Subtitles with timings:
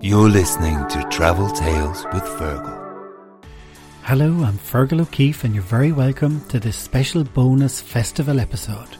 [0.00, 3.42] You're listening to Travel Tales with Fergal.
[4.04, 8.96] Hello, I'm Fergal O'Keefe, and you're very welcome to this special bonus festival episode.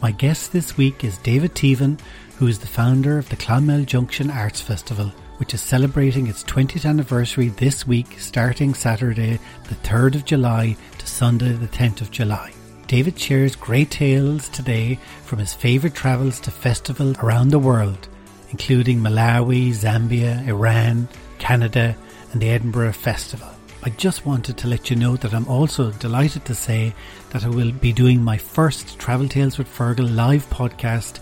[0.00, 2.00] My guest this week is David Teevan,
[2.38, 6.88] who is the founder of the Clonmel Junction Arts Festival, which is celebrating its 20th
[6.88, 9.38] anniversary this week, starting Saturday,
[9.68, 12.50] the 3rd of July to Sunday, the 10th of July.
[12.86, 18.08] David shares great tales today from his favourite travels to festivals around the world,
[18.54, 21.08] including Malawi, Zambia, Iran,
[21.40, 21.96] Canada,
[22.30, 23.48] and the Edinburgh Festival.
[23.82, 26.94] I just wanted to let you know that I'm also delighted to say
[27.30, 31.18] that I will be doing my first Travel Tales with Fergal live podcast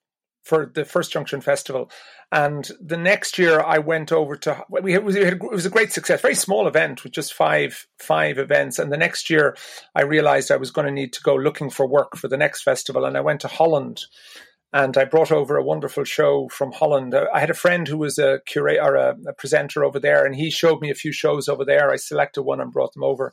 [0.48, 1.91] for the first Junction Festival.
[2.32, 5.92] And the next year, I went over to we it was, it was a great
[5.92, 8.78] success, very small event with just five five events.
[8.78, 9.56] And the next year,
[9.94, 12.62] I realized I was going to need to go looking for work for the next
[12.62, 14.04] festival, and I went to Holland
[14.72, 17.14] and I brought over a wonderful show from Holland.
[17.14, 20.26] Uh, I had a friend who was a curator or a, a, presenter over there,
[20.26, 21.91] and he showed me a few shows over there.
[21.91, 23.32] I selected one and brought them over.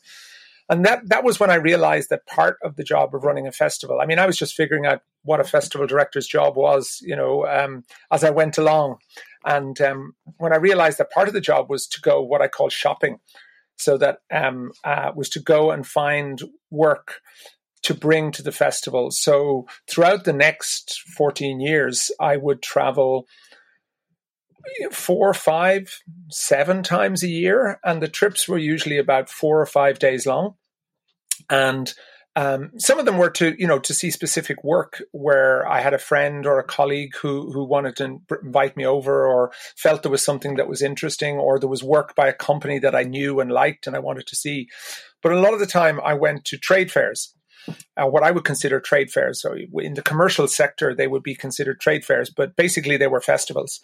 [0.68, 3.52] And that that was when I realized that part of the job of running a
[3.52, 4.00] festival.
[4.02, 7.46] I mean, I was just figuring out what a festival director's job was, you know,
[7.46, 8.98] um, as I went along.
[9.46, 12.48] And um, when I realized that part of the job was to go what I
[12.48, 13.20] call shopping,
[13.78, 17.22] so that um, uh, was to go and find work
[17.84, 19.12] to bring to the festival.
[19.12, 23.28] So throughout the next 14 years, I would travel
[24.92, 27.80] four, five, seven times a year.
[27.84, 30.56] And the trips were usually about four or five days long.
[31.50, 31.94] And
[32.38, 35.94] um, some of them were to, you know, to see specific work where I had
[35.94, 40.12] a friend or a colleague who who wanted to invite me over, or felt there
[40.12, 43.40] was something that was interesting, or there was work by a company that I knew
[43.40, 44.68] and liked and I wanted to see.
[45.24, 47.34] But a lot of the time, I went to trade fairs,
[47.98, 49.42] uh, what I would consider trade fairs.
[49.42, 53.22] So in the commercial sector, they would be considered trade fairs, but basically they were
[53.22, 53.80] festivals.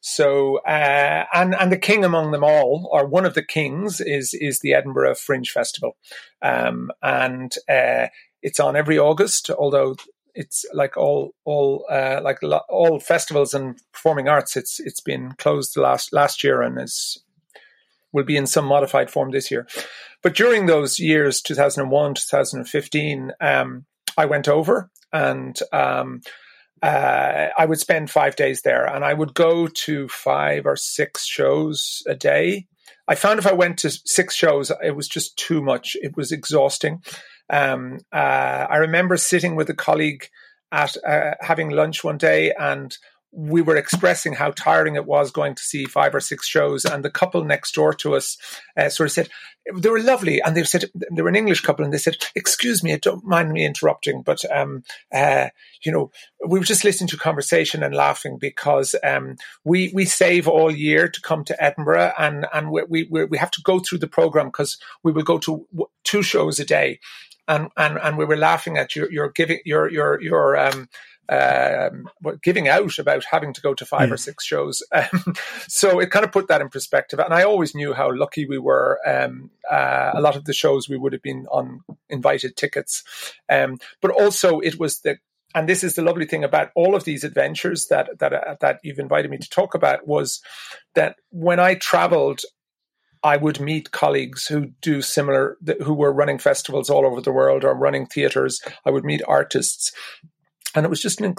[0.00, 4.34] So uh, and and the king among them all, or one of the kings, is
[4.34, 5.96] is the Edinburgh Fringe Festival,
[6.40, 8.06] um, and uh,
[8.42, 9.50] it's on every August.
[9.50, 9.96] Although
[10.34, 12.38] it's like all all uh, like
[12.68, 17.20] all festivals and performing arts, it's it's been closed last last year and is
[18.12, 19.66] will be in some modified form this year.
[20.22, 23.86] But during those years, 2001, 2015, um,
[24.16, 26.20] I went over and um,
[26.82, 31.24] uh, I would spend five days there and I would go to five or six
[31.26, 32.66] shows a day.
[33.06, 35.96] I found if I went to six shows, it was just too much.
[36.02, 37.02] It was exhausting.
[37.50, 40.28] Um, uh, I remember sitting with a colleague
[40.70, 42.96] at uh, having lunch one day and
[43.32, 47.04] we were expressing how tiring it was going to see five or six shows, and
[47.04, 48.38] the couple next door to us
[48.76, 49.28] uh, sort of said
[49.76, 52.82] they were lovely, and they said they were an English couple, and they said, "Excuse
[52.82, 54.82] me, don't mind me interrupting, but um,
[55.12, 55.48] uh,
[55.84, 56.10] you know,
[56.46, 61.08] we were just listening to conversation and laughing because um, we we save all year
[61.08, 64.46] to come to Edinburgh, and and we we we have to go through the program
[64.46, 65.66] because we will go to
[66.04, 67.00] two shows a day."
[67.46, 70.88] And, and and we were laughing at your your giving your your your um,
[71.28, 72.08] um,
[72.42, 74.14] giving out about having to go to five yeah.
[74.14, 74.82] or six shows.
[74.98, 75.34] Um,
[75.68, 77.20] so it kind of put that in perspective.
[77.20, 78.98] And I always knew how lucky we were.
[79.06, 83.04] Um, uh, a lot of the shows we would have been on invited tickets,
[83.48, 85.18] um, but also it was the
[85.54, 88.80] and this is the lovely thing about all of these adventures that that uh, that
[88.82, 90.40] you've invited me to talk about was
[90.94, 92.42] that when I traveled
[93.22, 97.64] I would meet colleagues who do similar, who were running festivals all over the world
[97.64, 98.60] or running theaters.
[98.84, 99.92] I would meet artists.
[100.78, 101.34] And it was just an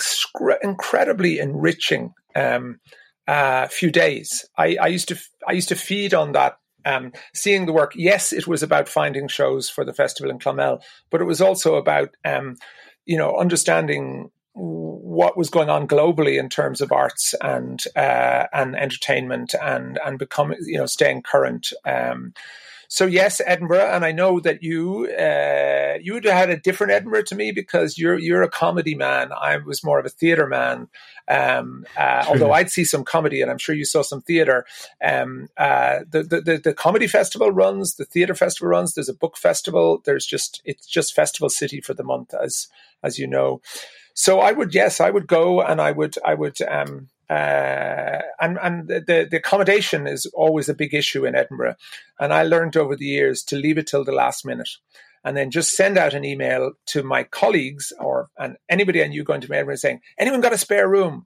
[0.61, 2.81] incredibly enriching um,
[3.25, 4.45] uh, few days.
[4.57, 7.93] I, I, used to I used to feed on that, um, seeing the work.
[7.95, 11.75] Yes, it was about finding shows for the festival in Clonmel, but it was also
[11.75, 12.57] about um,
[13.05, 18.75] you know understanding what was going on globally in terms of arts and uh, and
[18.75, 21.71] entertainment and and becoming you know staying current.
[21.85, 22.33] Um,
[22.91, 27.35] so yes, Edinburgh, and I know that you uh, you had a different Edinburgh to
[27.35, 29.29] me because you're you're a comedy man.
[29.31, 30.87] I was more of a theatre man.
[31.27, 34.65] Um, uh, although I'd see some comedy, and I'm sure you saw some theatre.
[35.03, 38.95] Um, uh, the, the the comedy festival runs, the theatre festival runs.
[38.95, 40.01] There's a book festival.
[40.03, 42.69] There's just it's just festival city for the month, as
[43.03, 43.61] as you know.
[44.15, 46.59] So I would yes, I would go, and I would I would.
[46.63, 51.75] Um, uh, and and the the accommodation is always a big issue in Edinburgh,
[52.19, 54.69] and I learned over the years to leave it till the last minute,
[55.23, 59.23] and then just send out an email to my colleagues or and anybody I knew
[59.23, 61.25] going to Edinburgh saying, "Anyone got a spare room?"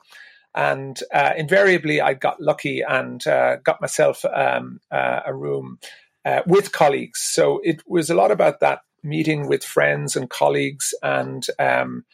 [0.56, 5.80] And uh, invariably, I got lucky and uh, got myself um, uh, a room
[6.26, 7.22] uh, with colleagues.
[7.22, 12.06] So it was a lot about that meeting with friends and colleagues and um,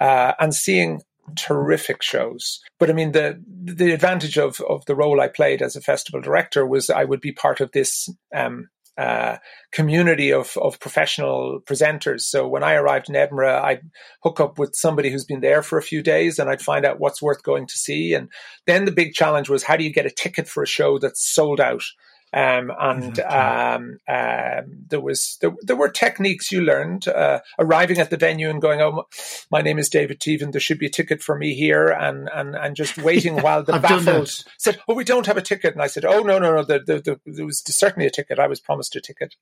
[0.00, 1.02] uh, and seeing
[1.36, 2.60] terrific shows.
[2.78, 6.20] But I mean, the the advantage of of the role I played as a festival
[6.20, 8.08] director was I would be part of this.
[8.34, 9.38] Um, uh,
[9.70, 12.22] community of, of professional presenters.
[12.22, 13.82] So when I arrived in Edinburgh, I'd
[14.24, 16.98] hook up with somebody who's been there for a few days and I'd find out
[16.98, 18.12] what's worth going to see.
[18.12, 18.28] And
[18.66, 21.24] then the big challenge was how do you get a ticket for a show that's
[21.24, 21.84] sold out?
[22.32, 28.10] Um, and um, um, there was there, there, were techniques you learned uh, arriving at
[28.10, 29.06] the venue and going, "Oh,
[29.50, 30.52] my name is David Teevan.
[30.52, 33.78] There should be a ticket for me here," and and and just waiting while the
[33.78, 36.64] baffled said, "Oh, we don't have a ticket." And I said, "Oh, no, no, no.
[36.64, 38.38] There, there, there was certainly a ticket.
[38.38, 39.34] I was promised a ticket."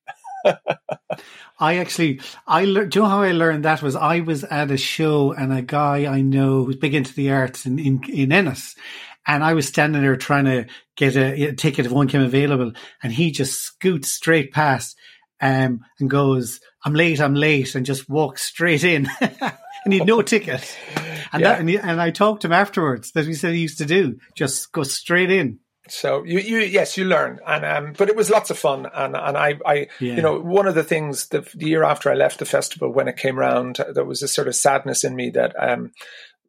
[1.59, 2.93] I actually, I learned.
[2.93, 5.63] Do you know how I learned that was I was at a show and a
[5.63, 8.77] guy I know who's big into the arts in in, in Ennis,
[9.27, 12.73] and I was standing there trying to get a, a, ticket if one came available,
[13.03, 14.97] and he just scoots straight past
[15.41, 20.09] um, and goes, "I'm late, I'm late," and just walks straight in, and he had
[20.09, 20.77] no ticket.
[21.33, 21.49] And yeah.
[21.49, 23.13] that, and, he, and I talked to him afterwards.
[23.13, 25.59] That he said he used to do, just go straight in.
[25.89, 29.17] So you, you, yes, you learn, and um, but it was lots of fun, and
[29.17, 30.17] and I, I, yeah.
[30.17, 33.09] you know, one of the things the, the year after I left the festival, when
[33.09, 35.93] it came around, there was a sort of sadness in me that um,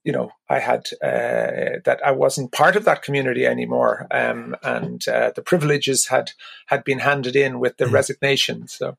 [0.08, 5.06] you know, I had uh, that I wasn't part of that community anymore, um, and
[5.06, 6.32] uh, the privileges had
[6.68, 7.92] had been handed in with the mm.
[7.92, 8.70] resignation.
[8.70, 8.98] So.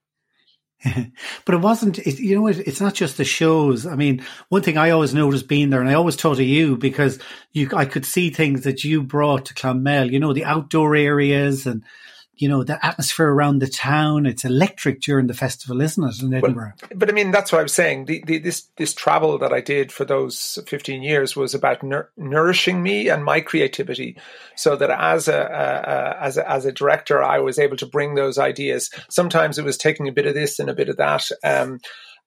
[0.85, 3.87] but it wasn't, it, you know, it, it's not just the shows.
[3.87, 6.77] I mean, one thing I always noticed being there, and I always thought of you
[6.77, 7.19] because
[7.53, 11.67] you, I could see things that you brought to Clonmel, you know, the outdoor areas
[11.67, 11.83] and
[12.39, 14.27] you know, the atmosphere around the town.
[14.27, 16.73] It's electric during the festival, isn't it, in Edinburgh?
[16.81, 18.07] Well, but I mean, that's what I was saying.
[18.07, 22.11] The, the, this this travel that I did for those fifteen years was about nur-
[22.17, 24.17] nourishing me and my creativity,
[24.57, 28.39] so that as a, as a as a director, I was able to bring those
[28.39, 28.91] ideas.
[29.09, 31.29] Sometimes it was taking a bit of this and a bit of that.
[31.45, 31.81] Um,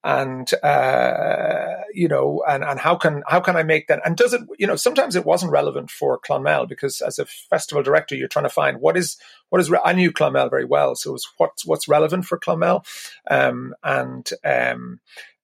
[0.03, 4.01] and uh, you know, and and how can how can I make that?
[4.03, 7.84] And does it, you know, sometimes it wasn't relevant for Clonmel because as a festival
[7.84, 9.17] director, you're trying to find what is
[9.50, 9.72] what is.
[9.84, 12.84] I knew Clonmel very well, so it was what's what's relevant for Clonmel,
[13.29, 15.00] um, and um,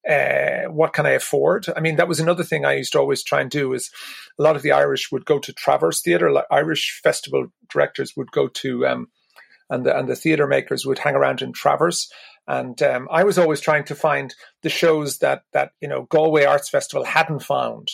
[0.10, 1.68] uh, what can I afford?
[1.76, 3.74] I mean, that was another thing I used to always try and do.
[3.74, 3.92] Is
[4.40, 6.32] a lot of the Irish would go to Traverse Theatre.
[6.32, 9.10] Like Irish festival directors would go to, um,
[9.70, 12.10] and the and the theatre makers would hang around in Traverse
[12.48, 14.34] and um, I was always trying to find
[14.64, 17.92] the shows that that you know Galway Arts Festival hadn't found,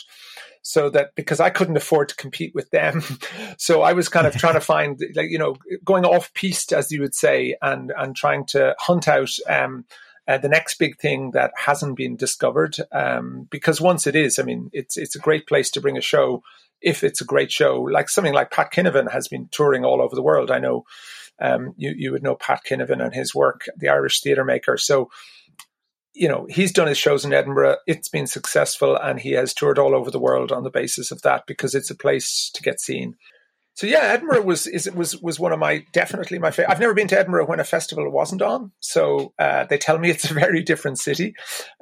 [0.62, 3.02] so that because I couldn't afford to compete with them,
[3.58, 6.92] so I was kind of trying to find like you know going off piste as
[6.92, 9.30] you would say, and and trying to hunt out.
[9.48, 9.84] Um,
[10.26, 14.42] uh, the next big thing that hasn't been discovered, um, because once it is, I
[14.42, 16.42] mean, it's it's a great place to bring a show
[16.80, 17.82] if it's a great show.
[17.82, 20.50] Like something like Pat Kinevane has been touring all over the world.
[20.50, 20.84] I know
[21.40, 24.76] um, you you would know Pat Kinevane and his work, the Irish theatre maker.
[24.76, 25.10] So
[26.12, 27.76] you know he's done his shows in Edinburgh.
[27.86, 31.22] It's been successful, and he has toured all over the world on the basis of
[31.22, 33.16] that because it's a place to get seen.
[33.74, 36.70] So yeah, Edinburgh was is was was one of my definitely my favorite.
[36.70, 40.10] I've never been to Edinburgh when a festival wasn't on, so uh, they tell me
[40.10, 41.34] it's a very different city.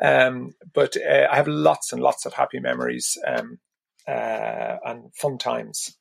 [0.03, 3.59] Um, but uh, I have lots and lots of happy memories um,
[4.09, 5.95] uh, and fun times.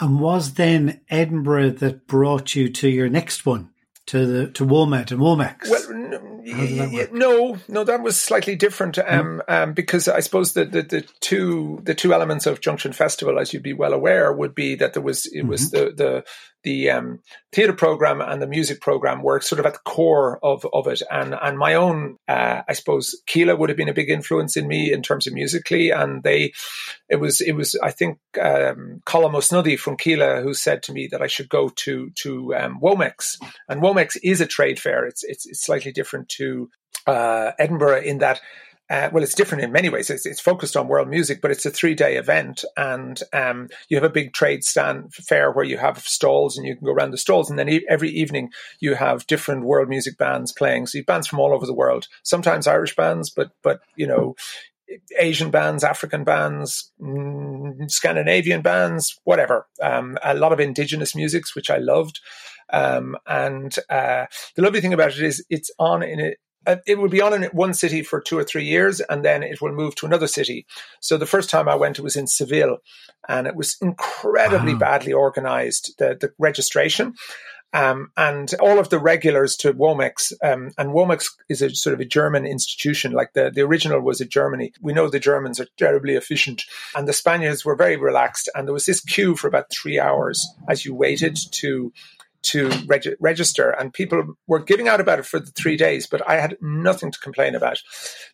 [0.00, 3.70] And was then Edinburgh that brought you to your next one,
[4.06, 5.68] to the to WOMAD and Womex?
[5.68, 8.98] Well, no, no, that was slightly different.
[8.98, 9.62] Um, mm.
[9.62, 13.52] um, because I suppose that the, the two the two elements of Junction Festival, as
[13.52, 15.48] you'd be well aware, would be that there was it mm-hmm.
[15.48, 16.24] was the the
[16.64, 17.20] the um,
[17.52, 21.02] theatre program and the music program were sort of at the core of, of it.
[21.10, 24.66] And and my own, uh, I suppose, Kíla would have been a big influence in
[24.68, 25.90] me in terms of musically.
[25.90, 26.52] And they,
[27.08, 30.92] it was it was I think um, Colm Ó Snodaigh from Kíla who said to
[30.92, 33.36] me that I should go to to um, Womex.
[33.68, 35.04] And Womex is a trade fair.
[35.04, 36.70] It's it's, it's slightly different to
[37.06, 38.40] uh, Edinburgh in that
[38.92, 40.10] uh, well, it's different in many ways.
[40.10, 43.96] It's, it's, focused on world music, but it's a three day event, and um, you
[43.96, 47.12] have a big trade stand fair where you have stalls, and you can go around
[47.12, 50.86] the stalls, and then e- every evening you have different world music bands playing.
[50.86, 54.06] So you have bands from all over the world, sometimes Irish bands, but but you
[54.06, 54.36] know.
[55.18, 59.66] Asian bands, African bands, mm, Scandinavian bands, whatever.
[59.80, 62.20] Um, a lot of indigenous musics, which I loved.
[62.68, 66.34] Um, and uh, the lovely thing about it is it's on in a,
[66.86, 69.60] it will be on in one city for two or three years and then it
[69.60, 70.66] will move to another city.
[71.00, 72.78] So the first time I went, it was in Seville
[73.28, 74.80] and it was incredibly wow.
[74.80, 77.14] badly organized, the, the registration.
[77.74, 82.00] Um, and all of the regulars to Womex, um, and Womex is a sort of
[82.00, 84.74] a German institution, like the, the original was in Germany.
[84.82, 86.64] We know the Germans are terribly efficient,
[86.94, 88.50] and the Spaniards were very relaxed.
[88.54, 91.92] And there was this queue for about three hours as you waited to
[92.42, 96.06] to reg- register, and people were giving out about it for the three days.
[96.06, 97.80] But I had nothing to complain about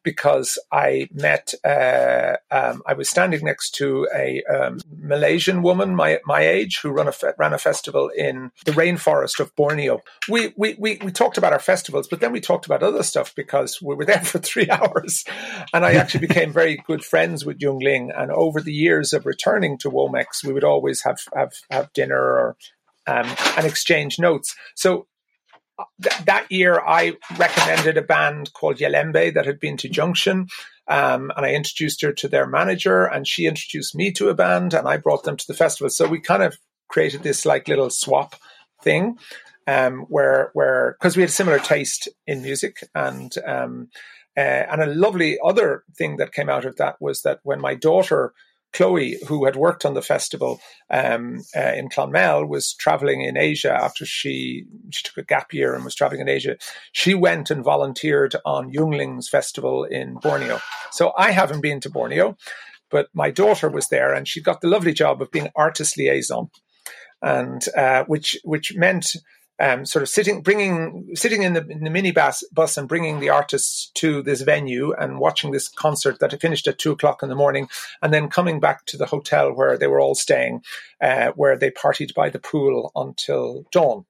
[0.02, 1.54] because I met.
[1.64, 6.90] Uh, um, I was standing next to a um, Malaysian woman my my age who
[6.90, 10.00] run a fe- ran a festival in the rainforest of Borneo.
[10.28, 13.34] We, we we we talked about our festivals, but then we talked about other stuff
[13.34, 15.24] because we were there for three hours,
[15.72, 18.10] and I actually became very good friends with Yung Ling.
[18.16, 22.18] And over the years of returning to Womex, we would always have have have dinner
[22.18, 22.56] or
[23.08, 24.54] um, and exchange notes.
[24.76, 25.06] So
[25.78, 30.46] uh, th- that year, I recommended a band called Yelembe that had been to Junction.
[30.86, 34.74] Um, and I introduced her to their manager, and she introduced me to a band,
[34.74, 35.90] and I brought them to the festival.
[35.90, 36.56] So we kind of
[36.88, 38.36] created this like little swap
[38.82, 39.18] thing,
[39.66, 43.88] um, where where because we had similar taste in music, and um,
[44.36, 47.74] uh, and a lovely other thing that came out of that was that when my
[47.74, 48.32] daughter
[48.72, 50.60] Chloe, who had worked on the festival
[50.90, 55.75] um, uh, in Clonmel, was traveling in Asia after she she took a gap year
[55.75, 56.56] and was traveling in Asia.
[56.92, 60.60] She went and volunteered on Yung Ling's festival in Borneo.
[60.92, 62.37] So I haven't been to Borneo,
[62.90, 66.50] but my daughter was there, and she got the lovely job of being artist liaison,
[67.22, 69.16] and uh, which which meant
[69.60, 73.20] um, sort of sitting, bringing, sitting in the, in the mini bus, bus and bringing
[73.20, 77.28] the artists to this venue and watching this concert that finished at two o'clock in
[77.28, 77.68] the morning,
[78.02, 80.62] and then coming back to the hotel where they were all staying,
[81.00, 84.04] uh, where they partied by the pool until dawn.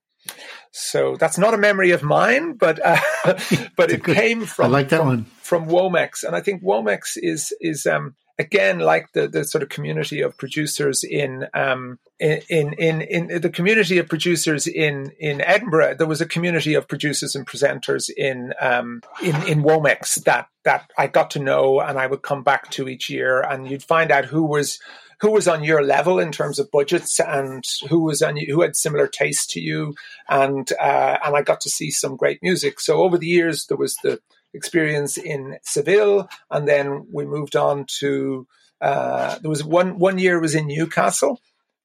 [0.71, 3.01] So that's not a memory of mine, but uh,
[3.77, 6.63] but it good, came from I like that from, one from Womex, and I think
[6.63, 11.99] Womex is is um, again, like the, the sort of community of producers in, um,
[12.21, 16.89] in, in, in, the community of producers in, in Edinburgh, there was a community of
[16.89, 21.99] producers and presenters in, um, in, in Womex that, that I got to know and
[21.99, 23.41] I would come back to each year.
[23.41, 24.81] And you'd find out who was,
[25.21, 28.77] who was on your level in terms of budgets and who was on who had
[28.77, 29.95] similar taste to you.
[30.29, 32.81] And uh, and I got to see some great music.
[32.81, 34.21] So over the years there was the
[34.55, 38.47] experience in Seville, and then we moved on to
[38.81, 41.41] uh, there was one one year was in Newcastle,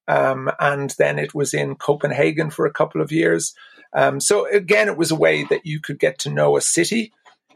[0.07, 3.53] um, and then it was in Copenhagen for a couple of years.
[3.93, 7.13] Um, so again, it was a way that you could get to know a city,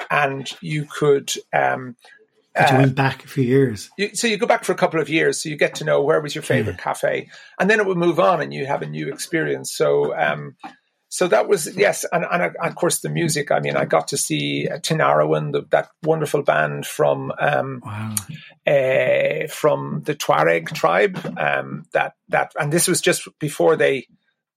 [0.09, 1.33] and you could.
[1.53, 1.95] Um,
[2.55, 3.91] but you went back a few years.
[3.97, 6.01] You, so you go back for a couple of years, so you get to know
[6.01, 6.83] where was your favorite yeah.
[6.83, 9.71] cafe, and then it would move on, and you have a new experience.
[9.71, 10.55] So um,
[11.09, 13.51] so that was yes, and, and, of course the music.
[13.51, 18.15] I mean, I got to see Tinariwen, the, that wonderful band from um, wow.
[18.67, 21.17] uh, from the Tuareg tribe.
[21.39, 24.07] Um, that that and this was just before they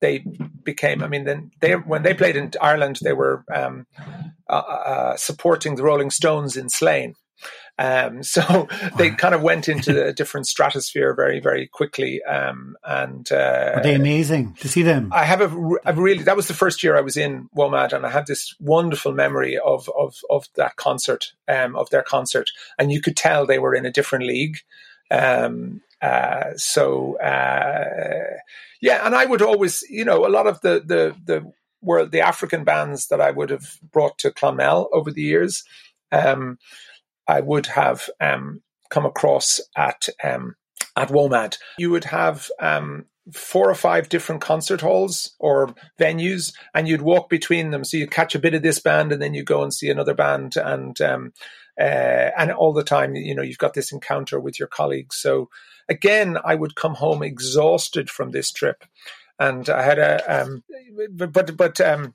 [0.01, 0.25] they
[0.65, 1.05] became.
[1.05, 3.87] I mean, then they when they played in Ireland, they were um,
[4.49, 7.15] uh, uh, supporting the Rolling Stones in Slane.
[7.79, 12.23] Um, so they kind of went into a different stratosphere very, very quickly.
[12.23, 15.11] Um, and uh, are they amazing to see them?
[15.13, 18.07] I have a, a, really that was the first year I was in WOMAD, and
[18.07, 22.93] I had this wonderful memory of of of that concert, um, of their concert, and
[22.93, 24.59] you could tell they were in a different league.
[25.11, 28.39] Um, uh, so uh,
[28.81, 32.21] yeah, and I would always, you know, a lot of the the the world, the
[32.21, 35.65] African bands that I would have brought to Clonmel over the years.
[36.13, 36.59] Um,
[37.27, 40.57] I would have um, come across at um,
[40.97, 41.57] at WOMAD.
[41.79, 47.29] You would have um, four or five different concert halls or venues, and you'd walk
[47.29, 47.85] between them.
[47.85, 50.15] So you catch a bit of this band, and then you go and see another
[50.15, 51.33] band, and um,
[51.79, 55.17] uh, and all the time, you know, you've got this encounter with your colleagues.
[55.17, 55.49] So
[55.89, 58.85] again, I would come home exhausted from this trip,
[59.39, 60.65] and I had a um,
[61.11, 62.15] but but um,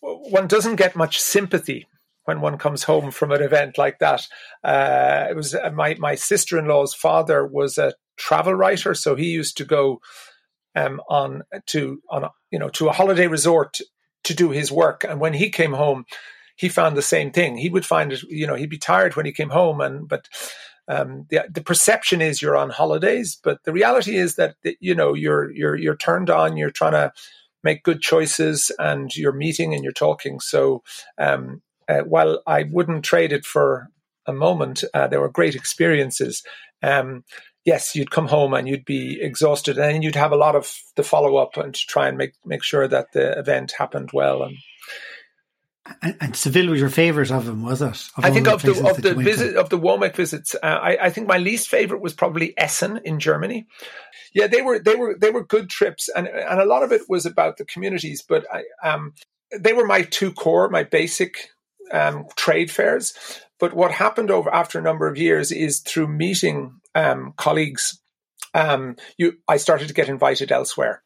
[0.00, 1.86] one doesn't get much sympathy
[2.24, 4.26] when one comes home from an event like that.
[4.62, 9.14] Uh, it was uh, my my sister in law's father was a travel writer, so
[9.14, 10.00] he used to go
[10.74, 13.78] um, on to on you know to a holiday resort
[14.24, 16.04] to do his work, and when he came home,
[16.56, 17.56] he found the same thing.
[17.56, 20.28] He would find it, you know, he'd be tired when he came home, and but
[20.88, 25.14] um, the the perception is you're on holidays, but the reality is that you know
[25.14, 26.56] you're you're you're turned on.
[26.56, 27.12] You're trying to
[27.62, 30.40] make good choices, and you're meeting and you're talking.
[30.40, 30.82] So
[31.18, 33.88] um, uh, while I wouldn't trade it for
[34.26, 36.42] a moment, uh, there were great experiences.
[36.82, 37.24] Um,
[37.64, 41.02] yes, you'd come home and you'd be exhausted, and you'd have a lot of the
[41.02, 44.42] follow up and try and make make sure that the event happened well.
[44.42, 44.56] And
[46.02, 48.08] and, and Seville was your favourite of them, was it?
[48.16, 49.60] Of I think of the of the visit to?
[49.60, 53.20] of the Womex visits, uh, I, I think my least favourite was probably Essen in
[53.20, 53.66] Germany.
[54.32, 57.02] Yeah, they were they were they were good trips, and and a lot of it
[57.08, 58.24] was about the communities.
[58.26, 59.12] But I, um,
[59.56, 61.50] they were my two core, my basic
[61.92, 63.14] um, trade fairs.
[63.60, 68.00] But what happened over after a number of years is through meeting um, colleagues,
[68.52, 71.02] um, you I started to get invited elsewhere.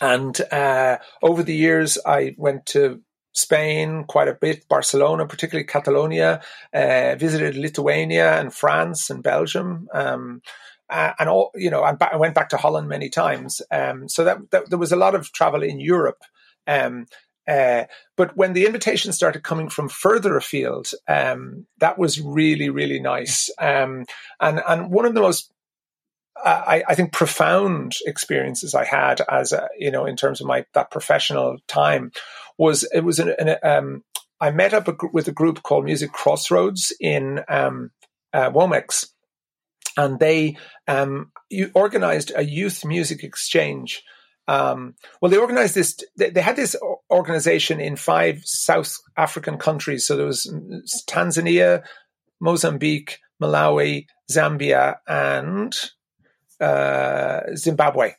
[0.00, 3.00] And uh, over the years, I went to
[3.32, 6.40] Spain quite a bit, Barcelona, particularly Catalonia,
[6.72, 9.88] uh, visited Lithuania and France and Belgium.
[9.92, 10.42] Um,
[10.90, 13.60] and all, you know, I, went back to Holland many times.
[13.70, 16.22] Um, so that, that, there was a lot of travel in Europe.
[16.66, 17.06] Um,
[17.48, 17.84] uh,
[18.16, 23.50] but when the invitations started coming from further afield, um, that was really, really nice.
[23.58, 24.04] Um,
[24.38, 25.50] and and one of the most
[26.44, 30.64] I, I, think profound experiences I had as a, you know in terms of my
[30.74, 32.12] that professional time
[32.56, 34.04] was it was an, an um,
[34.40, 37.90] I met up a, with a group called Music Crossroads in um,
[38.32, 39.08] uh, Womex,
[39.96, 41.32] and they um,
[41.74, 44.02] organized a youth music exchange.
[44.48, 45.96] Um, well, they organized this.
[46.16, 46.74] They, they, had this
[47.10, 50.06] organization in five South African countries.
[50.06, 50.50] So there was
[51.06, 51.84] Tanzania,
[52.40, 55.76] Mozambique, Malawi, Zambia, and
[56.60, 58.12] uh, Zimbabwe.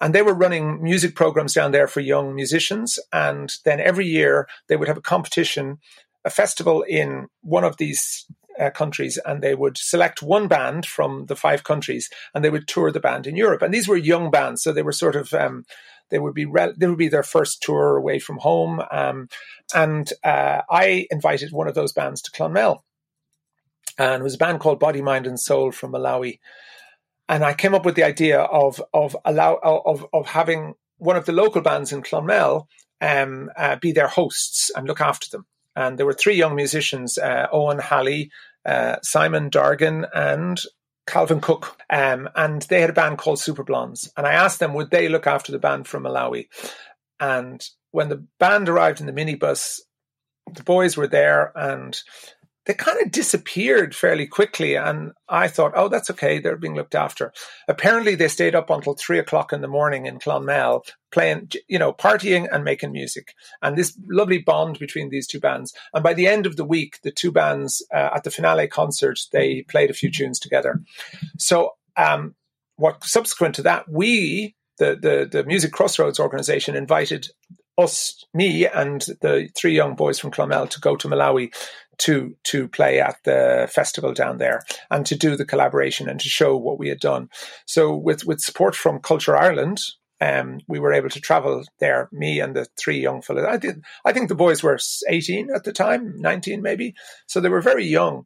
[0.00, 3.00] And they were running music programs down there for young musicians.
[3.12, 5.78] And then every year they would have a competition,
[6.24, 8.24] a festival in one of these
[8.58, 12.68] uh, countries, and they would select one band from the five countries and they would
[12.68, 13.62] tour the band in Europe.
[13.62, 14.62] And these were young bands.
[14.62, 15.64] So they were sort of, um,
[16.12, 19.28] they would be re- they would be their first tour away from home, um,
[19.74, 22.84] and uh, I invited one of those bands to Clonmel,
[23.98, 26.38] and it was a band called Body, Mind, and Soul from Malawi,
[27.30, 31.24] and I came up with the idea of of allow of of having one of
[31.24, 32.68] the local bands in Clonmel
[33.00, 35.46] um, uh, be their hosts and look after them.
[35.74, 38.30] And there were three young musicians: uh, Owen Halley,
[38.64, 40.60] uh, Simon Dargan, and
[41.06, 41.76] Calvin Cook.
[41.90, 44.10] Um, and they had a band called Super Blondes.
[44.16, 46.48] And I asked them would they look after the band from Malawi.
[47.20, 49.80] And when the band arrived in the minibus,
[50.54, 52.00] the boys were there and
[52.66, 54.76] they kind of disappeared fairly quickly.
[54.76, 56.38] And I thought, oh, that's okay.
[56.38, 57.32] They're being looked after.
[57.66, 61.92] Apparently, they stayed up until three o'clock in the morning in Clonmel, playing, you know,
[61.92, 63.34] partying and making music.
[63.62, 65.74] And this lovely bond between these two bands.
[65.92, 69.18] And by the end of the week, the two bands uh, at the finale concert,
[69.32, 70.80] they played a few tunes together.
[71.38, 72.34] So, um,
[72.76, 77.28] what subsequent to that, we, the, the, the Music Crossroads organization, invited
[77.78, 81.54] us, me, and the three young boys from Clonmel to go to Malawi
[81.98, 86.28] to to play at the festival down there and to do the collaboration and to
[86.28, 87.28] show what we had done.
[87.66, 89.78] So with with support from Culture Ireland,
[90.20, 92.08] um, we were able to travel there.
[92.12, 93.46] Me and the three young fellows.
[93.48, 93.82] I did.
[94.04, 94.78] I think the boys were
[95.08, 96.94] eighteen at the time, nineteen maybe.
[97.26, 98.24] So they were very young,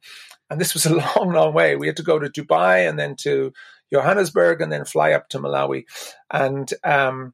[0.51, 1.77] and this was a long, long way.
[1.77, 3.53] We had to go to Dubai and then to
[3.93, 5.85] Johannesburg and then fly up to Malawi,
[6.31, 7.33] and um,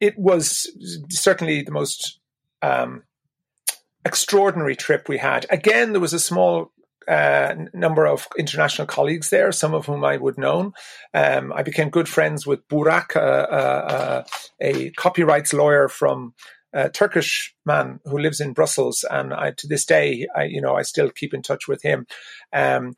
[0.00, 0.68] it was
[1.08, 2.18] certainly the most
[2.60, 3.04] um,
[4.04, 5.46] extraordinary trip we had.
[5.50, 6.72] Again, there was a small
[7.08, 10.72] uh, number of international colleagues there, some of whom I would known.
[11.14, 14.24] Um, I became good friends with Burak, uh, uh,
[14.60, 16.34] a copyrights lawyer from
[16.72, 20.74] a Turkish man who lives in Brussels, and I, to this day, I, you know,
[20.74, 22.06] I still keep in touch with him.
[22.52, 22.94] Um,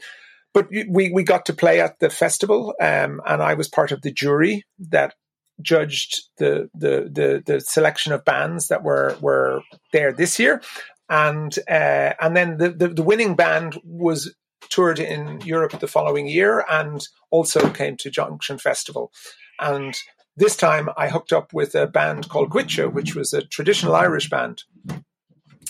[0.52, 4.02] but we we got to play at the festival, um, and I was part of
[4.02, 5.14] the jury that
[5.60, 9.62] judged the, the the the selection of bands that were were
[9.92, 10.62] there this year,
[11.08, 14.34] and uh, and then the, the, the winning band was
[14.70, 19.12] toured in Europe the following year and also came to Junction Festival,
[19.60, 19.94] and
[20.36, 24.28] this time I hooked up with a band called Goitse, which was a traditional Irish
[24.28, 24.64] band.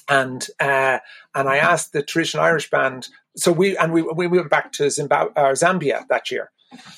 [0.08, 0.98] And uh,
[1.34, 3.08] and I asked the traditional Irish band.
[3.36, 6.50] So we and we we went back to Zimbabwe, uh, Zambia that year.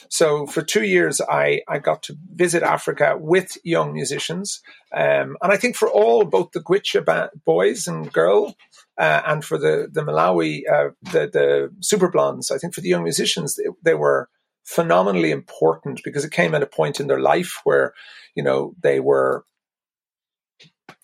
[0.09, 4.63] So for two years, I, I got to visit Africa with young musicians,
[4.95, 8.55] um, and I think for all both the Goitse boys and girl,
[8.99, 12.89] uh, and for the the Malawi uh, the the Super Blondes, I think for the
[12.89, 14.29] young musicians they, they were
[14.65, 17.95] phenomenally important because it came at a point in their life where
[18.35, 19.45] you know they were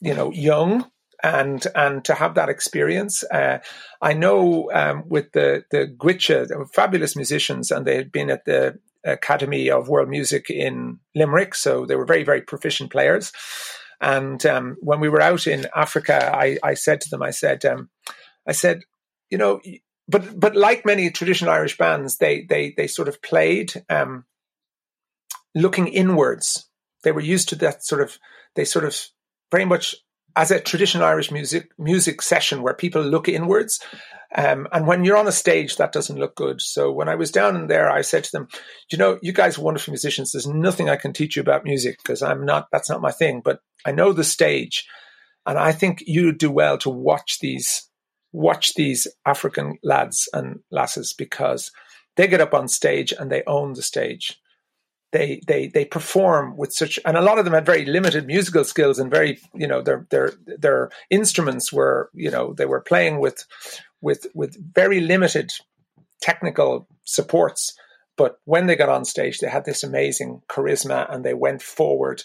[0.01, 0.91] you know young
[1.23, 3.25] and and to have that experience.
[3.25, 3.59] Uh,
[4.01, 8.31] I know um, with the the Goitse, they were fabulous musicians, and they had been
[8.31, 13.33] at the Academy of World Music in Limerick, so they were very very proficient players.
[14.01, 17.65] And um, when we were out in Africa, I, I said to them, I said,
[17.65, 17.89] um,
[18.49, 18.81] I said,
[19.31, 19.61] you know,
[20.09, 24.25] but but like many traditional Irish bands, they they they sort of played um,
[25.55, 26.69] looking inwards.
[27.05, 28.19] They were used to that sort of.
[28.55, 29.01] They sort of
[29.51, 29.95] very much
[30.37, 33.81] as a traditional Irish music music session where people look inwards.
[34.35, 36.62] Um, and when you're on a stage, that doesn't look good.
[36.62, 38.49] So when I was down in there, I said to them,
[38.90, 40.33] "You know, you guys are wonderful musicians.
[40.33, 42.68] There's nothing I can teach you about music because I'm not.
[42.73, 43.42] That's not my thing.
[43.45, 44.88] But I know the stage,
[45.45, 47.88] and I think you do well to watch these
[48.33, 51.71] watch these African lads and lasses because
[52.16, 54.38] they get up on stage and they own the stage
[55.12, 58.64] they they they perform with such and a lot of them had very limited musical
[58.64, 63.20] skills and very you know their their their instruments were you know they were playing
[63.20, 63.46] with
[64.01, 65.53] with with very limited
[66.20, 67.75] technical supports.
[68.16, 72.22] But when they got on stage they had this amazing charisma and they went forward.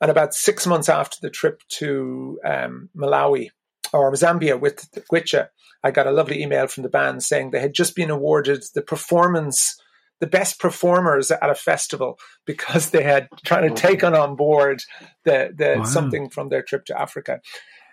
[0.00, 3.48] And about six months after the trip to um, Malawi
[3.94, 5.48] or Zambia with Goitse,
[5.82, 8.82] I got a lovely email from the band saying they had just been awarded the
[8.82, 9.80] performance
[10.20, 14.82] the best performers at a festival because they had trying to take on on board
[15.24, 15.84] the, the wow.
[15.84, 17.40] something from their trip to Africa.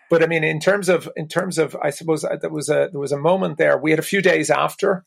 [0.09, 2.89] But I mean, in terms of in terms of, I suppose uh, there was a
[2.91, 3.77] there was a moment there.
[3.77, 5.05] We had a few days after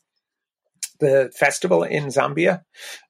[0.99, 2.63] the festival in Zambia,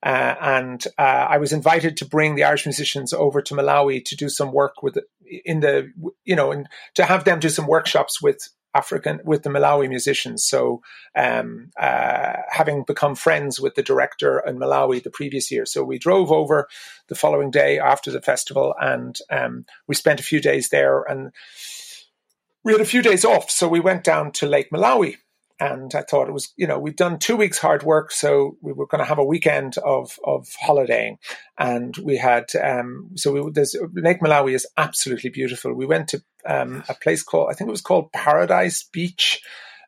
[0.05, 4.15] uh, and uh, I was invited to bring the Irish musicians over to Malawi to
[4.15, 4.99] do some work with
[5.45, 5.91] in the
[6.23, 10.43] you know and to have them do some workshops with African with the Malawi musicians.
[10.43, 10.81] So,
[11.15, 15.97] um, uh, having become friends with the director in Malawi the previous year, so we
[15.97, 16.67] drove over
[17.07, 21.31] the following day after the festival, and um, we spent a few days there, and
[22.63, 23.49] we had a few days off.
[23.49, 25.17] So we went down to Lake Malawi,
[25.59, 28.73] and I thought it was, you know, we'd done two weeks hard work, so we
[28.73, 31.17] were going to have a weekend of of holidaying,
[31.57, 35.73] and we had, um, so we, there's Lake Malawi is absolutely beautiful.
[35.73, 39.41] We went to um, a place called, I think it was called Paradise Beach.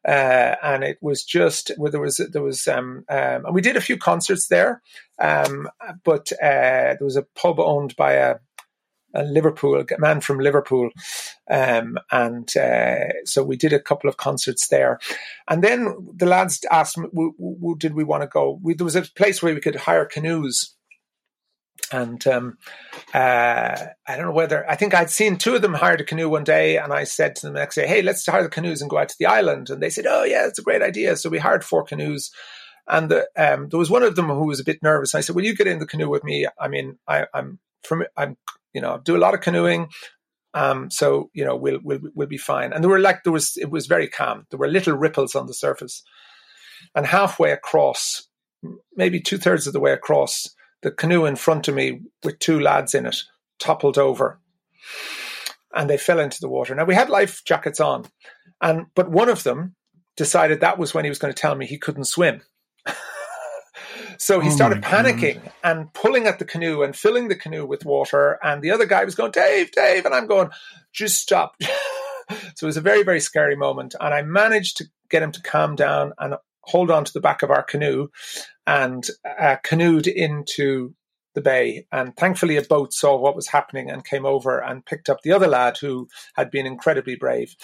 [0.08, 3.75] Uh, and it was just where there was there was um, um, and we did
[3.75, 4.82] a few concerts there,
[5.21, 5.67] um,
[6.05, 8.36] but uh, there was a pub owned by a
[9.13, 10.89] a Liverpool a man from Liverpool,
[11.50, 15.00] um, and uh, so we did a couple of concerts there,
[15.48, 18.95] and then the lads asked, w- w- "Did we want to go?" We, there was
[18.95, 20.76] a place where we could hire canoes.
[21.91, 22.58] And um,
[23.15, 23.76] uh,
[24.08, 26.43] I don't know whether I think I'd seen two of them hired a canoe one
[26.43, 28.91] day, and I said to them the next day, "Hey, let's hire the canoes and
[28.91, 31.30] go out to the island." And they said, "Oh yeah, it's a great idea." So
[31.30, 32.30] we hired four canoes,
[32.88, 35.15] and the, um, there was one of them who was a bit nervous.
[35.15, 36.48] I said, "Will you get in the canoe with me?
[36.60, 38.38] I mean, I, I'm from I'm
[38.73, 39.89] you know, do a lot of canoeing.
[40.53, 42.73] Um, so you know, we'll we'll we'll be fine.
[42.73, 44.45] And there were like there was it was very calm.
[44.49, 46.03] There were little ripples on the surface,
[46.95, 48.27] and halfway across,
[48.95, 50.49] maybe two thirds of the way across,
[50.82, 53.17] the canoe in front of me with two lads in it
[53.60, 54.39] toppled over,
[55.73, 56.73] and they fell into the water.
[56.73, 58.05] Now we had life jackets on,
[58.62, 59.75] and but one of them
[60.17, 62.41] decided that was when he was going to tell me he couldn't swim.
[64.19, 65.53] So he oh started panicking God.
[65.63, 68.38] and pulling at the canoe and filling the canoe with water.
[68.43, 70.05] And the other guy was going, Dave, Dave.
[70.05, 70.49] And I'm going,
[70.93, 71.55] just stop.
[71.62, 71.67] so
[72.29, 73.95] it was a very, very scary moment.
[73.99, 77.43] And I managed to get him to calm down and hold on to the back
[77.43, 78.10] of our canoe
[78.67, 79.08] and
[79.39, 80.93] uh, canoed into
[81.34, 81.86] the bay.
[81.91, 85.32] And thankfully, a boat saw what was happening and came over and picked up the
[85.32, 87.55] other lad who had been incredibly brave.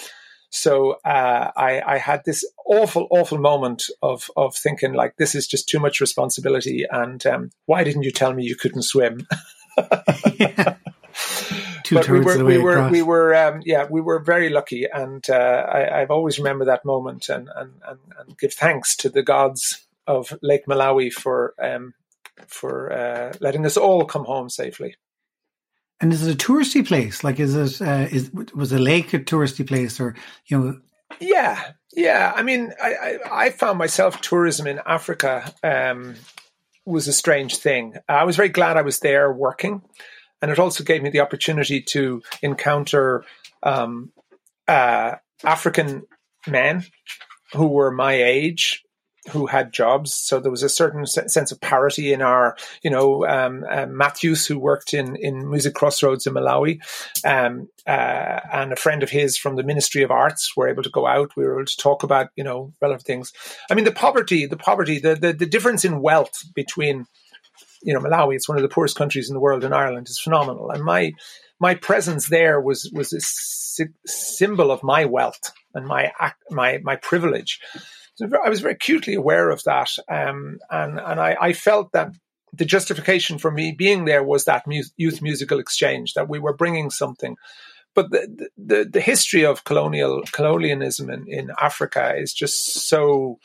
[0.55, 5.47] So uh, I, I, had this awful, awful moment of of thinking like this is
[5.47, 9.27] just too much responsibility, and um, why didn't you tell me you couldn't swim?
[10.39, 10.77] yeah.
[11.83, 12.91] Two but we were, we were, across.
[12.91, 16.83] we were, um, yeah, we were very lucky, and uh, I, have always remember that
[16.83, 21.93] moment, and, and, and and give thanks to the gods of Lake Malawi for um,
[22.47, 24.95] for uh, letting us all come home safely.
[26.01, 27.23] And is it a touristy place?
[27.23, 30.15] Like, is it uh, is was a lake a touristy place, or
[30.47, 30.79] you know?
[31.19, 32.33] Yeah, yeah.
[32.35, 35.53] I mean, I I, I found myself tourism in Africa.
[35.63, 36.15] Um,
[36.85, 37.95] was a strange thing.
[38.07, 39.81] I was very glad I was there working,
[40.41, 43.23] and it also gave me the opportunity to encounter
[43.63, 44.11] um,
[44.67, 46.03] uh, African
[46.45, 46.85] men
[47.53, 48.84] who were my age
[49.31, 50.13] who had jobs.
[50.13, 54.45] So there was a certain sense of parity in our, you know, um, uh, Matthews,
[54.45, 56.79] who worked in, in Music Crossroads in Malawi,
[57.25, 60.91] um, uh, and a friend of his from the Ministry of Arts were able to
[60.91, 61.35] go out.
[61.35, 63.33] We were able to talk about, you know, relevant things.
[63.69, 67.05] I mean, the poverty, the poverty, the, the, the difference in wealth between,
[67.81, 70.19] you know, Malawi, it's one of the poorest countries in the world, and Ireland is
[70.19, 70.69] phenomenal.
[70.69, 71.13] And my,
[71.59, 76.11] my presence there was, was a symbol of my wealth and my,
[76.51, 77.59] my, my privilege.
[78.21, 82.13] I was very acutely aware of that, um, and and I, I, felt that
[82.53, 84.63] the justification for me being there was that
[84.95, 87.35] youth musical exchange that we were bringing something.
[87.93, 93.39] But the the, the history of colonial colonialism in, in Africa is just so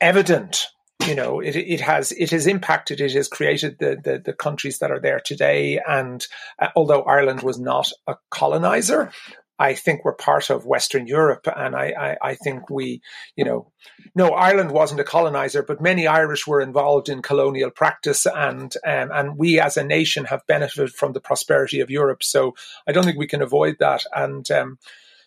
[0.00, 0.66] evident
[1.06, 4.78] you know it, it has it has impacted it has created the, the, the countries
[4.78, 6.26] that are there today and
[6.58, 9.12] uh, although Ireland was not a colonizer
[9.60, 11.92] I think we're part of Western Europe, and I,
[12.22, 13.02] I, I, think we,
[13.36, 13.70] you know,
[14.14, 19.10] no, Ireland wasn't a colonizer, but many Irish were involved in colonial practice, and um,
[19.12, 22.22] and we as a nation have benefited from the prosperity of Europe.
[22.22, 22.54] So
[22.88, 24.50] I don't think we can avoid that, and.
[24.50, 24.78] Um,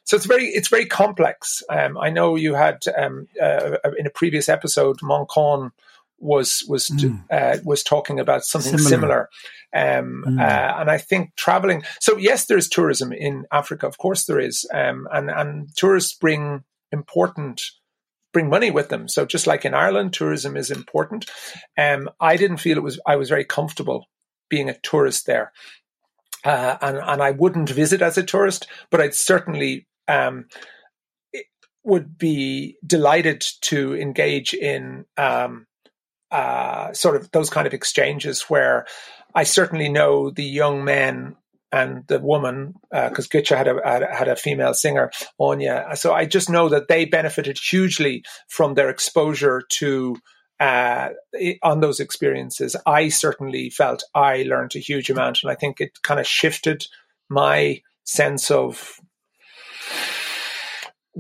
[0.05, 1.63] so it's very it's very complex.
[1.69, 5.71] Um, I know you had um, uh, in a previous episode, Moncon
[6.23, 7.23] was was mm.
[7.31, 9.29] uh, was talking about something similar.
[9.73, 9.99] similar.
[9.99, 10.39] Um, mm.
[10.39, 11.83] uh, and I think traveling.
[11.99, 13.87] So yes, there is tourism in Africa.
[13.87, 17.61] Of course, there is, um, and and tourists bring important
[18.31, 19.07] bring money with them.
[19.07, 21.29] So just like in Ireland, tourism is important.
[21.77, 22.99] Um, I didn't feel it was.
[23.05, 24.07] I was very comfortable
[24.49, 25.51] being a tourist there,
[26.45, 29.87] uh, and and I wouldn't visit as a tourist, but I'd certainly.
[30.07, 30.45] Um,
[31.85, 35.67] would be delighted to engage in um,
[36.33, 38.85] uh, sort of those kind of exchanges where
[39.35, 41.35] I certainly know the young men
[41.71, 45.87] and the woman, because uh, Goitse had a, had a, had a female singer, Anya.
[45.95, 50.17] So I just know that they benefited hugely from their exposure to
[50.59, 51.09] uh,
[51.61, 52.75] on those experiences.
[52.85, 56.85] I certainly felt I learned a huge amount, and I think it kind of shifted
[57.29, 58.99] my sense of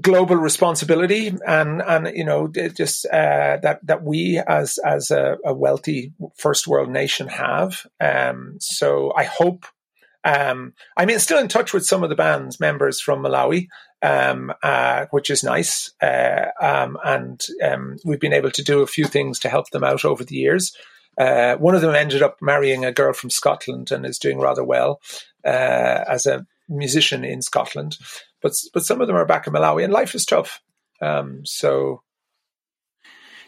[0.03, 5.53] global responsibility and and you know just uh, that that we as as a, a,
[5.53, 7.85] wealthy first world nation have.
[7.99, 9.65] Um, so i hope
[10.23, 13.67] um, i mean still in touch with some of the band's members from malawi
[14.03, 15.91] um, uh, which is nice.
[16.01, 19.83] Uh, um, and um, we've been able to do a few things to help them
[19.83, 20.75] out over the years.
[21.17, 24.63] Uh, one of them ended up marrying a girl from Scotland and is doing rather
[24.63, 24.99] well
[25.45, 27.97] uh, as a musician in Scotland
[28.43, 30.61] but but some of them are back in Malawi, and life is tough.
[31.01, 32.03] Um, so,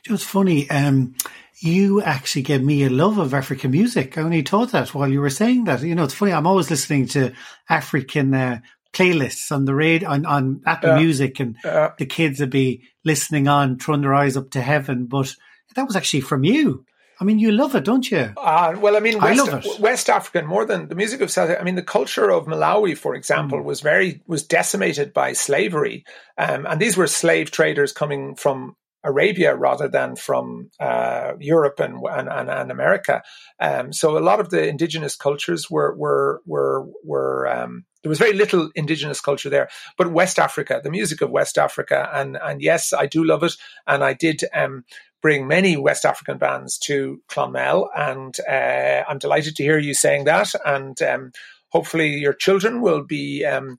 [0.06, 0.68] it's funny.
[0.70, 1.16] Um,
[1.60, 4.18] you actually gave me a love of African music.
[4.18, 5.82] I only taught that while you were saying that.
[5.84, 6.34] You know, it's funny.
[6.34, 7.34] I'm always listening to
[7.70, 8.60] African uh,
[8.94, 12.84] playlists on the radio on, on Apple uh, Music, and uh, the kids would be
[13.04, 15.06] listening on, throwing their eyes up to heaven.
[15.06, 15.36] But
[15.76, 16.86] that was actually from you.
[17.20, 18.34] I mean, you love it, don't you?
[18.38, 19.80] Uh, well, I mean, West, I love it.
[19.80, 21.56] West African more than the music of South.
[21.58, 23.64] I mean, the culture of Malawi, for example, mm.
[23.64, 26.06] was very was decimated by slavery,
[26.38, 28.76] um, and these were slave traders coming from
[29.06, 33.22] Arabia rather than from uh, Europe and, and, and, and America.
[33.60, 38.20] Um, so a lot of the indigenous cultures were were were were um, there was
[38.20, 39.70] very little indigenous culture there.
[39.98, 43.54] But West Africa, the music of West Africa, and and yes, I do love it,
[43.88, 44.84] and I did um,
[45.22, 50.26] bring many West African bands to Clonmel, and uh, I'm delighted to hear you saying
[50.26, 50.54] that.
[50.66, 51.32] And um,
[51.70, 53.78] hopefully, your children will be, um,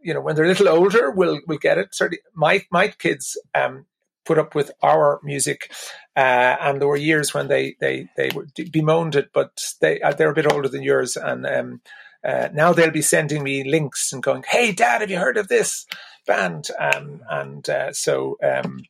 [0.00, 1.94] you know, when they're a little older, will will get it.
[1.94, 3.86] Certainly, my my kids um,
[4.24, 5.72] put up with our music,
[6.16, 8.30] uh, and there were years when they they they
[8.70, 11.80] bemoaned it, but they uh, they're a bit older than yours, and um,
[12.24, 15.48] uh, now they'll be sending me links and going, "Hey, Dad, have you heard of
[15.48, 15.86] this
[16.26, 18.80] band?" Um, and uh, so um,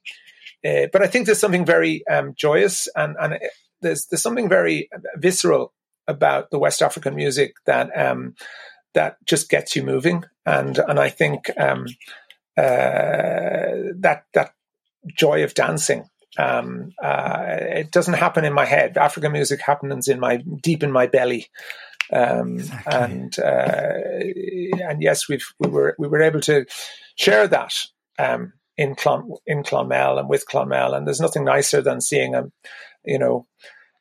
[0.66, 3.38] uh, but I think there's something very um, joyous and, and
[3.80, 5.72] there's there's something very visceral
[6.06, 8.34] about the West African music that um,
[8.94, 11.86] that just gets you moving, and and I think um,
[12.56, 14.52] uh, that that
[15.06, 16.08] joy of dancing.
[16.36, 18.96] Um, uh, it doesn't happen in my head.
[18.96, 21.48] African music happens in my deep in my belly,
[22.12, 22.94] um, exactly.
[22.94, 26.66] and uh, and yes, we've we were we were able to
[27.16, 27.74] share that
[28.18, 30.94] um, in Clon, in Clonmel and with Clonmel.
[30.94, 32.44] And there's nothing nicer than seeing a,
[33.04, 33.46] you know,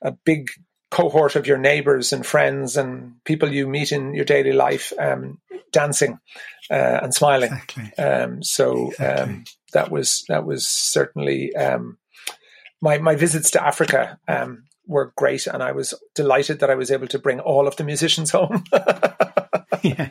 [0.02, 0.50] a big
[0.92, 5.40] cohort of your neighbors and friends and people you meet in your daily life um,
[5.72, 6.20] dancing
[6.70, 7.52] uh, and smiling.
[7.52, 8.04] Exactly.
[8.04, 11.98] Um, so um, that was that was certainly um,
[12.80, 16.92] my my visits to Africa um, were great, and I was delighted that I was
[16.92, 18.63] able to bring all of the musicians home.
[19.84, 20.10] yeah.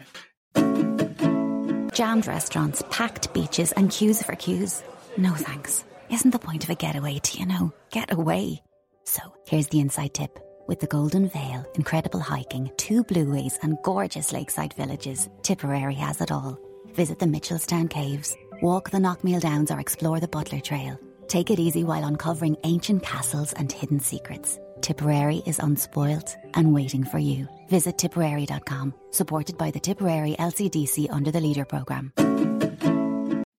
[1.97, 4.83] Jammed restaurants, packed beaches, and queues for queues.
[5.17, 5.83] No thanks.
[6.11, 8.63] Isn't the point of a getaway to, you know, get away?
[9.05, 10.39] So here's the inside tip.
[10.67, 16.31] With the Golden Vale, incredible hiking, two blueways, and gorgeous lakeside villages, Tipperary has it
[16.31, 16.59] all.
[16.89, 21.01] Visit the Mitchelstown Caves, walk the Knockmealdowns, or explore the Butler Trail.
[21.29, 24.59] Take it easy while uncovering ancient castles and hidden secrets.
[24.81, 27.49] Tipperary is unspoilt and waiting for you.
[27.69, 32.13] Visit tipperary.com, supported by the Tipperary LCDC under the Leader Programme.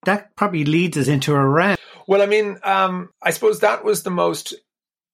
[0.04, 1.78] That probably leads us into a rant.
[2.06, 4.54] Well, I mean, um, I suppose that was the most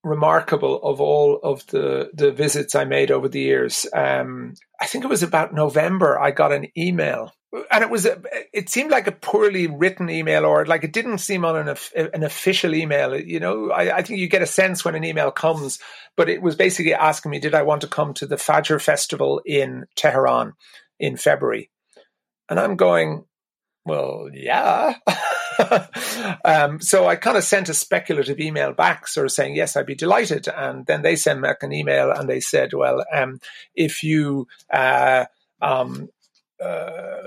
[0.04, 3.86] remarkable of all of the the visits I made over the years.
[3.92, 6.20] Um, I think it was about November.
[6.20, 7.32] I got an email,
[7.70, 8.20] and it was a,
[8.52, 12.22] it seemed like a poorly written email, or like it didn't seem on an an
[12.22, 13.18] official email.
[13.18, 15.78] You know, I, I think you get a sense when an email comes,
[16.16, 19.40] but it was basically asking me, did I want to come to the Fajr festival
[19.44, 20.54] in Tehran
[20.98, 21.70] in February?
[22.48, 23.24] And I'm going,
[23.84, 24.94] well, yeah.
[26.44, 29.86] um, so I kind of sent a speculative email back, sort of saying, yes, I'd
[29.86, 30.48] be delighted.
[30.48, 33.40] And then they sent back an email and they said, well, um,
[33.74, 35.26] if you, uh,
[35.60, 36.08] um,
[36.64, 37.22] uh,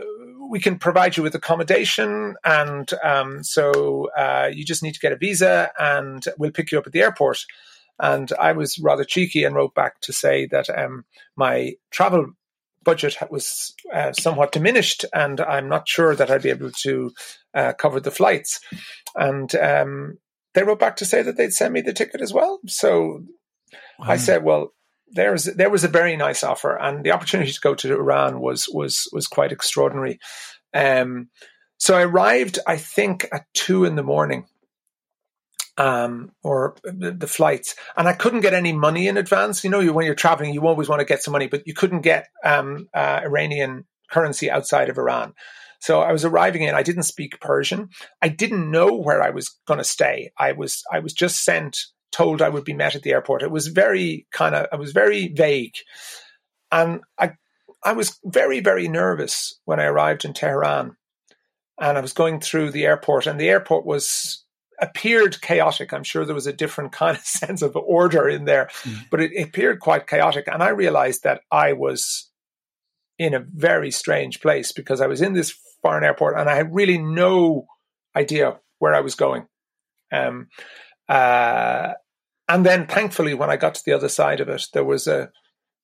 [0.49, 2.35] we can provide you with accommodation.
[2.43, 6.77] And um, so uh, you just need to get a visa and we'll pick you
[6.77, 7.45] up at the airport.
[7.99, 12.33] And I was rather cheeky and wrote back to say that um, my travel
[12.83, 17.11] budget was uh, somewhat diminished, and I'm not sure that I'd be able to
[17.53, 18.61] uh, cover the flights.
[19.15, 20.19] And um,
[20.53, 22.59] they wrote back to say that they'd send me the ticket as well.
[22.67, 23.23] So
[23.99, 24.05] wow.
[24.07, 24.73] I said, well,
[25.11, 28.67] there's there was a very nice offer, and the opportunity to go to Iran was
[28.71, 30.19] was was quite extraordinary.
[30.73, 31.29] Um,
[31.77, 34.47] so I arrived, I think, at two in the morning
[35.77, 37.75] um, or the, the, flights.
[37.95, 39.63] And I couldn't get any money in advance.
[39.63, 41.73] You know, you, when you're traveling, you always want to get some money, but you
[41.73, 45.33] couldn't get um, uh, Iranian currency outside of Iran.
[45.79, 46.73] So I was arriving in.
[46.73, 47.89] I didn't speak Persian.
[48.21, 50.31] I didn't know where I was going to stay.
[50.37, 51.77] I was I was just sent,
[52.17, 53.43] told I would be met at the airport.
[53.43, 54.65] It was very kind of.
[54.71, 55.75] I was very vague,
[56.71, 57.33] and I
[57.83, 60.97] I was very very nervous when I arrived in Tehran,
[61.79, 64.43] and I was going through the airport, and the airport was
[64.81, 65.93] appeared chaotic.
[65.93, 69.05] I'm sure there was a different kind of sense of order in there, mm.
[69.11, 70.47] but it, it appeared quite chaotic.
[70.47, 72.31] And I realized that I was
[73.19, 76.73] in a very strange place because I was in this foreign airport and I had
[76.73, 77.65] really no
[78.15, 79.47] idea where I was going.
[80.11, 80.49] Um,
[81.09, 81.93] uh,
[82.47, 85.31] and then thankfully, when I got to the other side of it, there was a,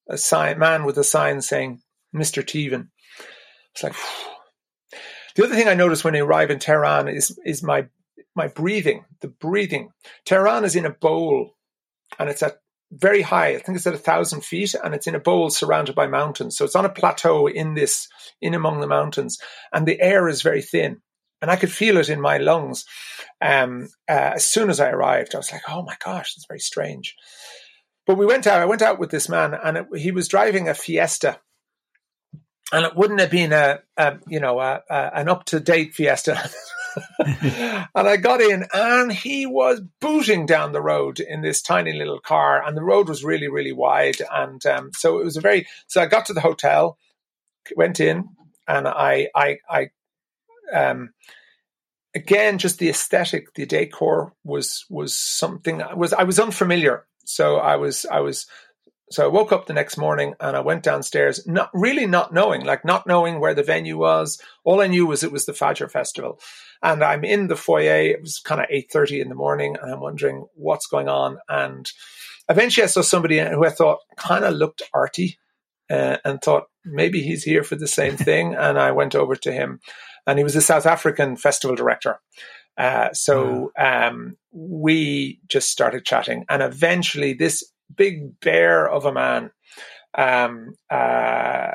[0.10, 1.82] a sign, man with a sign saying,
[2.16, 2.44] Mr.
[2.44, 2.90] Teevan.
[3.74, 4.32] It's like, Phew.
[5.36, 7.88] the other thing I noticed when I arrive in Tehran is, is my
[8.36, 9.90] my breathing, the breathing.
[10.26, 11.56] Tehran is in a bowl
[12.20, 12.58] and it's at
[12.92, 13.50] very high.
[13.50, 16.58] I think it's at a thousand feet and it's in a bowl surrounded by mountains.
[16.58, 18.08] So it's on a plateau in this,
[18.42, 19.40] in among the mountains
[19.72, 21.02] and the air is very thin.
[21.42, 22.86] And I could feel it in my lungs.
[23.44, 26.60] Um, uh, as soon as I arrived, I was like, oh my gosh, it's very
[26.60, 27.16] strange.
[28.06, 30.70] But we went out, I went out with this man and it, he was driving
[30.70, 31.40] a Fiesta
[32.72, 35.94] and it wouldn't have been a, a you know a, a, an up to date
[35.94, 36.50] Fiesta
[37.20, 42.20] and I got in, and he was booting down the road in this tiny little
[42.20, 45.68] car, and the road was really, really wide, and um, so it was a very.
[45.88, 46.98] So I got to the hotel,
[47.76, 48.30] went in,
[48.68, 49.90] and I, I, I,
[50.74, 51.14] um,
[52.16, 55.82] again, just the aesthetic, the decor was was something.
[55.96, 58.46] Was I was unfamiliar, so I was I was
[59.12, 62.66] so I woke up the next morning and I went downstairs, not really not knowing,
[62.66, 64.42] like not knowing where the venue was.
[64.64, 66.40] All I knew was it was the Fajr Festival,
[66.82, 68.02] and I'm in the foyer.
[68.12, 71.38] It was kind of eight thirty in the morning, and I'm wondering what's going on.
[71.48, 71.90] And
[72.50, 75.38] eventually, I saw somebody who I thought kind of looked arty,
[75.90, 78.56] uh, and thought maybe he's here for the same thing.
[78.56, 79.80] and I went over to him,
[80.26, 82.20] and he was a South African festival director.
[82.78, 87.64] Uh, so um, we just started chatting, and eventually, this
[87.96, 89.52] big bear of a man
[90.18, 91.72] um, uh,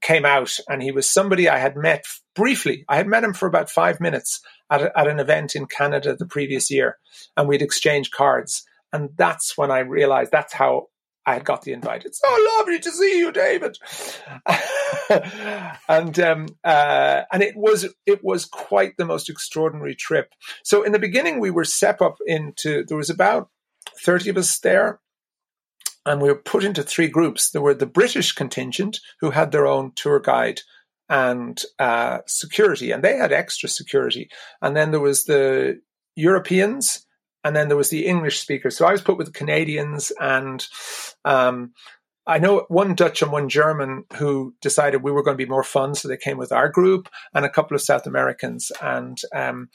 [0.00, 2.84] came out, and he was somebody I had met briefly.
[2.88, 4.40] I had met him for about five minutes
[4.70, 6.98] at, a, at an event in Canada the previous year,
[7.36, 8.64] and we'd exchanged cards.
[8.92, 10.88] And that's when I realized that's how
[11.24, 12.04] I had got the invite.
[12.04, 13.78] It's so lovely to see you, David.
[15.88, 20.32] and um, uh, and it was it was quite the most extraordinary trip.
[20.64, 23.48] So in the beginning, we were set up into there was about
[24.04, 25.00] thirty of us there,
[26.06, 27.50] and we were put into three groups.
[27.50, 30.60] There were the British contingent who had their own tour guide
[31.08, 34.30] and uh, security, and they had extra security.
[34.60, 35.80] And then there was the
[36.16, 37.06] Europeans
[37.44, 38.76] and then there was the English speakers.
[38.76, 40.66] So I was put with the Canadians, and
[41.24, 41.72] um,
[42.26, 45.64] I know one Dutch and one German who decided we were going to be more
[45.64, 48.70] fun, so they came with our group, and a couple of South Americans.
[48.80, 49.70] And um,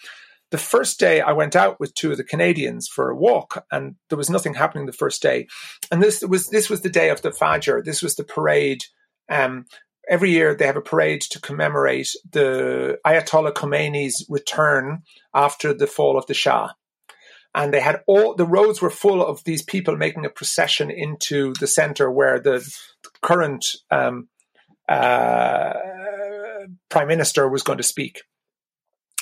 [0.52, 3.96] the first day, I went out with two of the Canadians for a walk, and
[4.10, 5.48] there was nothing happening the first day.
[5.92, 7.84] And this was this was the day of the Fajr.
[7.84, 8.84] This was the parade.
[9.30, 9.66] Um,
[10.10, 16.18] every year they have a parade to commemorate the Ayatollah Khomeini's return after the fall
[16.18, 16.70] of the Shah
[17.54, 21.54] and they had all the roads were full of these people making a procession into
[21.60, 22.66] the center where the
[23.22, 24.30] current um,
[24.88, 25.74] uh,
[26.90, 28.22] prime minister was going to speak,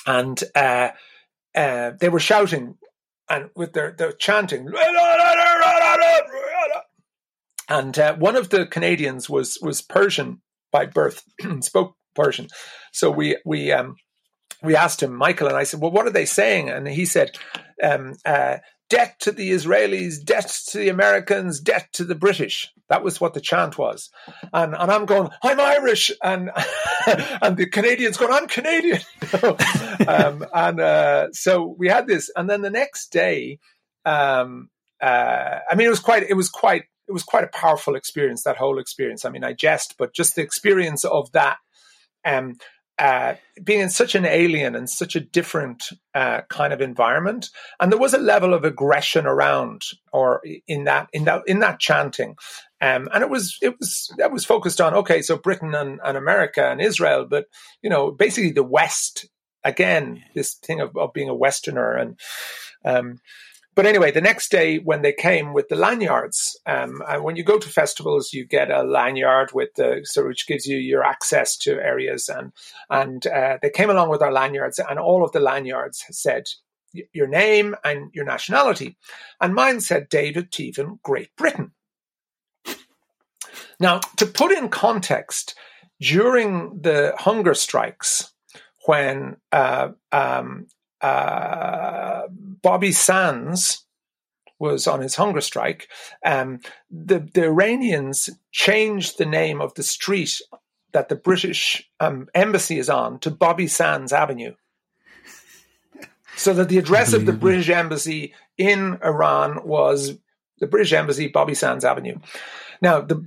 [0.06, 0.90] and uh,
[1.54, 2.76] uh, they were shouting
[3.28, 4.68] and with their, their chanting.
[7.68, 11.24] And uh, one of the Canadians was was Persian by birth,
[11.60, 12.48] spoke Persian,
[12.92, 13.96] so we we um,
[14.62, 17.36] we asked him, Michael, and I said, "Well, what are they saying?" And he said,
[17.82, 18.58] um, uh,
[18.88, 22.70] debt to the Israelis, debt to the Americans, debt to the British.
[22.88, 24.10] That was what the chant was.
[24.52, 26.12] And, and I'm going, I'm Irish.
[26.22, 26.50] And,
[27.42, 29.00] and the Canadians going, I'm Canadian.
[30.08, 32.30] um, and uh, so we had this.
[32.36, 33.58] And then the next day,
[34.04, 34.68] um,
[35.00, 38.44] uh, I mean, it was quite, it was quite, it was quite a powerful experience,
[38.44, 39.24] that whole experience.
[39.24, 41.58] I mean, I jest, but just the experience of that.
[42.24, 42.54] Um,
[42.98, 45.84] uh, being in such an alien and such a different
[46.14, 49.82] uh, kind of environment, and there was a level of aggression around,
[50.12, 52.36] or in that in that in that chanting,
[52.80, 56.16] um, and it was it was that was focused on okay, so Britain and, and
[56.16, 57.46] America and Israel, but
[57.82, 59.26] you know basically the West
[59.66, 62.18] again, this thing of, of being a Westerner and
[62.84, 63.18] um,
[63.76, 67.44] but anyway, the next day when they came with the lanyards, um, and when you
[67.44, 71.58] go to festivals, you get a lanyard with the so which gives you your access
[71.58, 72.52] to areas, and
[72.88, 76.48] and uh, they came along with our lanyards, and all of the lanyards said
[77.12, 78.96] your name and your nationality,
[79.42, 81.72] and mine said David Teevan, Great Britain.
[83.78, 85.54] Now, to put in context,
[86.00, 88.32] during the hunger strikes,
[88.86, 90.68] when uh, um,
[91.00, 93.84] uh, Bobby Sands
[94.58, 95.88] was on his hunger strike,
[96.24, 100.40] um, the, the Iranians changed the name of the street
[100.92, 104.54] that the British um, embassy is on to Bobby Sands Avenue.
[106.36, 110.18] So that the address of the British embassy in Iran was
[110.58, 112.18] the British embassy, Bobby Sands Avenue.
[112.82, 113.24] Now, the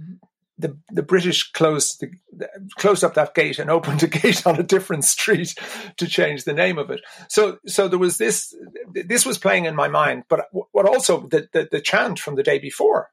[0.59, 2.01] the, the British closed
[2.31, 2.47] the,
[2.77, 5.55] closed up that gate and opened a gate on a different street
[5.97, 7.01] to change the name of it.
[7.29, 8.53] So so there was this
[8.93, 12.43] this was playing in my mind, but what also the, the, the chant from the
[12.43, 13.09] day before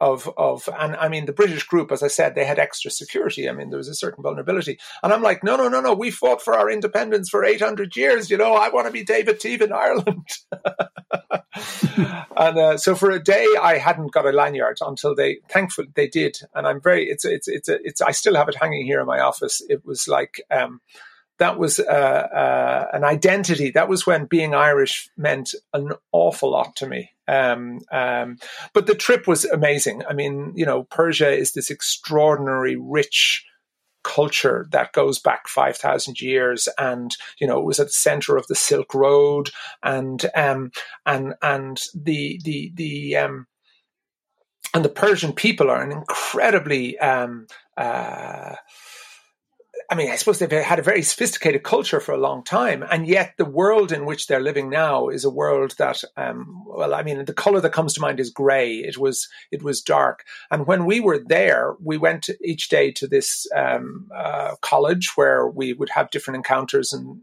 [0.00, 3.48] of of and I mean the British group, as I said, they had extra security.
[3.48, 5.94] I mean there was a certain vulnerability, and I'm like, no, no, no, no.
[5.94, 8.30] We fought for our independence for 800 years.
[8.30, 10.28] You know, I want to be David Teevan in Ireland.
[12.36, 16.08] and uh, so for a day, I hadn't got a lanyard until they, thankfully, they
[16.08, 17.08] did, and I'm very.
[17.08, 18.00] It's it's it's it's.
[18.00, 19.62] I still have it hanging here in my office.
[19.68, 20.42] It was like.
[20.50, 20.80] Um,
[21.40, 23.70] that was uh, uh, an identity.
[23.70, 27.10] That was when being Irish meant an awful lot to me.
[27.26, 28.36] Um, um,
[28.74, 30.02] but the trip was amazing.
[30.08, 33.46] I mean, you know, Persia is this extraordinary, rich
[34.04, 36.68] culture that goes back 5,000 years.
[36.78, 39.50] And, you know, it was at the center of the Silk Road
[39.82, 40.72] and, um,
[41.06, 43.46] and, and the, the, the, um,
[44.74, 47.46] and the Persian people are an incredibly, um,
[47.78, 48.56] uh,
[49.90, 53.08] I mean, I suppose they've had a very sophisticated culture for a long time, and
[53.08, 57.02] yet the world in which they're living now is a world that, um, well, I
[57.02, 58.76] mean, the color that comes to mind is grey.
[58.76, 63.08] It was it was dark, and when we were there, we went each day to
[63.08, 67.20] this um, uh, college where we would have different encounters, and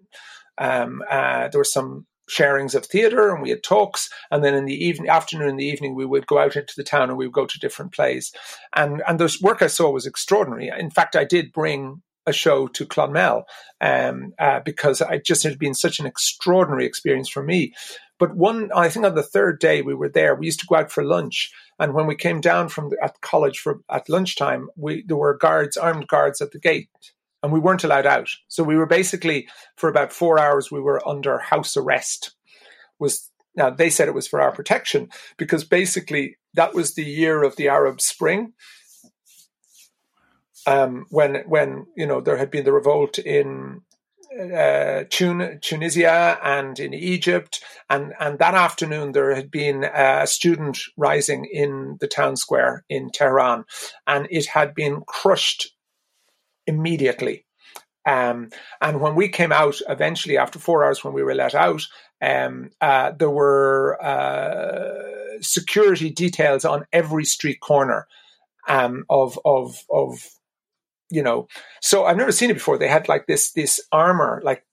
[0.57, 4.09] um, uh, there were some sharings of theatre and we had talks.
[4.31, 6.83] And then in the evening afternoon and the evening we would go out into the
[6.83, 8.33] town and we would go to different plays.
[8.75, 10.69] And and the work i saw was extraordinary.
[10.77, 13.43] In fact i did bring a show to Clonmel
[13.81, 17.73] um, uh, because it just had been such an extraordinary experience for me.
[18.19, 20.75] But one, I think on the third day we were there, we used to go
[20.75, 21.51] out for lunch.
[21.79, 25.37] And when we came down from the, at college for at lunchtime, we there were
[25.37, 26.89] guards, armed guards at the gate,
[27.43, 28.29] and we weren't allowed out.
[28.47, 32.35] So we were basically for about four hours we were under house arrest.
[32.99, 37.43] Was now they said it was for our protection because basically that was the year
[37.43, 38.53] of the Arab Spring,
[40.67, 43.81] um, when when you know there had been the revolt in
[44.37, 50.77] uh, Tun- Tunisia and in Egypt, and and that afternoon there had been a student
[50.97, 53.63] rising in the town square in Tehran,
[54.05, 55.73] and it had been crushed
[56.67, 57.45] immediately.
[58.05, 58.49] Um,
[58.81, 61.81] and when we came out, eventually after four hours, when we were let out,
[62.21, 68.07] um, uh, there were uh, security details on every street corner
[68.67, 70.27] um, of of of
[71.09, 71.47] you know.
[71.81, 72.77] So I've never seen it before.
[72.77, 74.63] They had like this this armor, like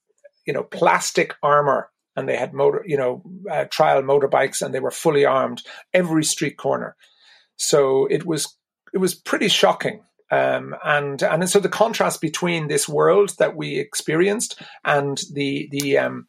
[0.45, 4.79] you know, plastic armor, and they had motor, you know, uh, trial motorbikes, and they
[4.79, 5.63] were fully armed
[5.93, 6.95] every street corner.
[7.57, 8.55] So it was
[8.93, 10.01] it was pretty shocking.
[10.31, 15.97] Um, and and so the contrast between this world that we experienced and the the
[15.99, 16.25] um,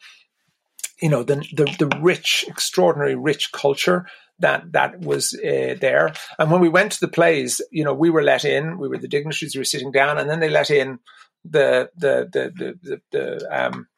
[1.01, 4.07] you know the, the the rich, extraordinary rich culture
[4.39, 6.13] that that was uh, there.
[6.39, 8.79] And when we went to the plays, you know, we were let in.
[8.79, 9.55] We were the dignitaries.
[9.55, 10.99] We were sitting down, and then they let in
[11.45, 13.89] the the the the, the, the um,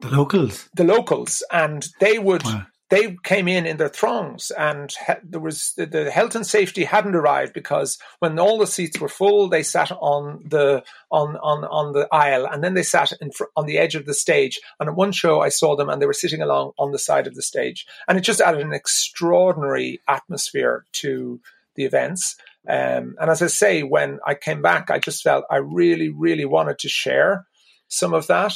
[0.00, 4.94] the locals, the locals, and they would wow they came in in their throngs, and
[5.24, 9.08] there was the, the, health and safety hadn't arrived because when all the seats were
[9.08, 13.32] full, they sat on the on on on the aisle, and then they sat in
[13.32, 14.60] fr- on the edge of the stage.
[14.78, 17.26] And at one show, I saw them, and they were sitting along on the side
[17.26, 21.40] of the stage, and it just added an extraordinary atmosphere to
[21.76, 22.36] the events.
[22.68, 26.44] Um, and as I say, when I came back, I just felt I really, really
[26.44, 27.46] wanted to share
[27.88, 28.52] some of that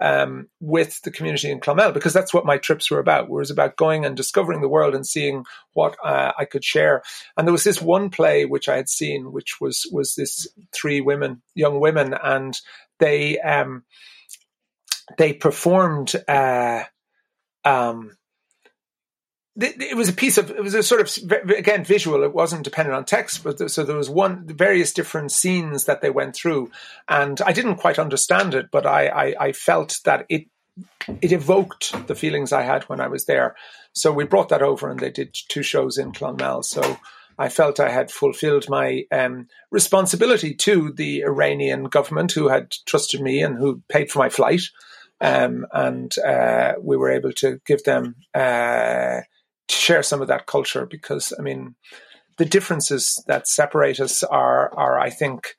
[0.00, 3.24] um, with the community in Clonmel because that's what my trips were about.
[3.24, 7.02] It was about going and discovering the world and seeing what uh, I could share.
[7.36, 11.00] And there was this one play which I had seen, which was was this three
[11.00, 12.58] women, young women, and
[12.98, 13.84] they um,
[15.18, 16.14] they performed.
[16.28, 16.84] Uh,
[17.64, 18.16] um,
[19.56, 22.24] it was a piece of it was a sort of again visual.
[22.24, 26.10] It wasn't dependent on text but so there was one various different scenes that they
[26.10, 26.70] went through.
[27.08, 30.46] And i didn't quite understand it but i i, I felt that it
[31.22, 33.54] it evoked the feelings i had when i was there.
[33.92, 36.64] So we brought that over and they did two shows in clonmel.
[36.64, 36.98] So
[37.38, 43.20] I felt I had fulfilled my um, responsibility to the Iranian government, who had trusted
[43.20, 44.62] me and who paid for my flight,
[45.20, 49.22] um, and uh, we were able to give them uh,
[49.68, 51.74] share some of that culture because I mean
[52.36, 55.54] the differences that separate us are are I think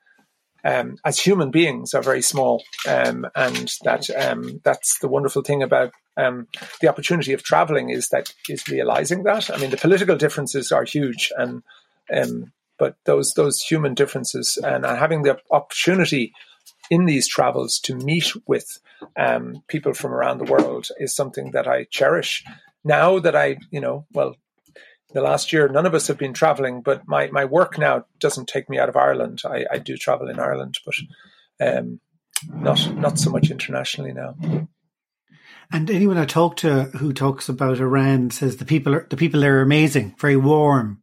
[0.64, 5.62] um, as human beings are very small um, and that um, that's the wonderful thing
[5.62, 6.48] about um,
[6.80, 9.50] the opportunity of traveling is that is realizing that.
[9.50, 11.62] I mean the political differences are huge and
[12.12, 16.32] um, but those those human differences and having the opportunity
[16.90, 18.78] in these travels to meet with
[19.16, 22.44] um, people from around the world is something that I cherish
[22.86, 24.36] now that I, you know, well,
[25.12, 28.48] the last year, none of us have been traveling, but my, my work now doesn't
[28.48, 29.42] take me out of Ireland.
[29.44, 30.94] I, I do travel in Ireland, but
[31.60, 32.00] um,
[32.48, 34.36] not not so much internationally now.
[35.72, 39.40] And anyone I talk to who talks about Iran says the people are the people
[39.40, 41.02] there are amazing, very warm,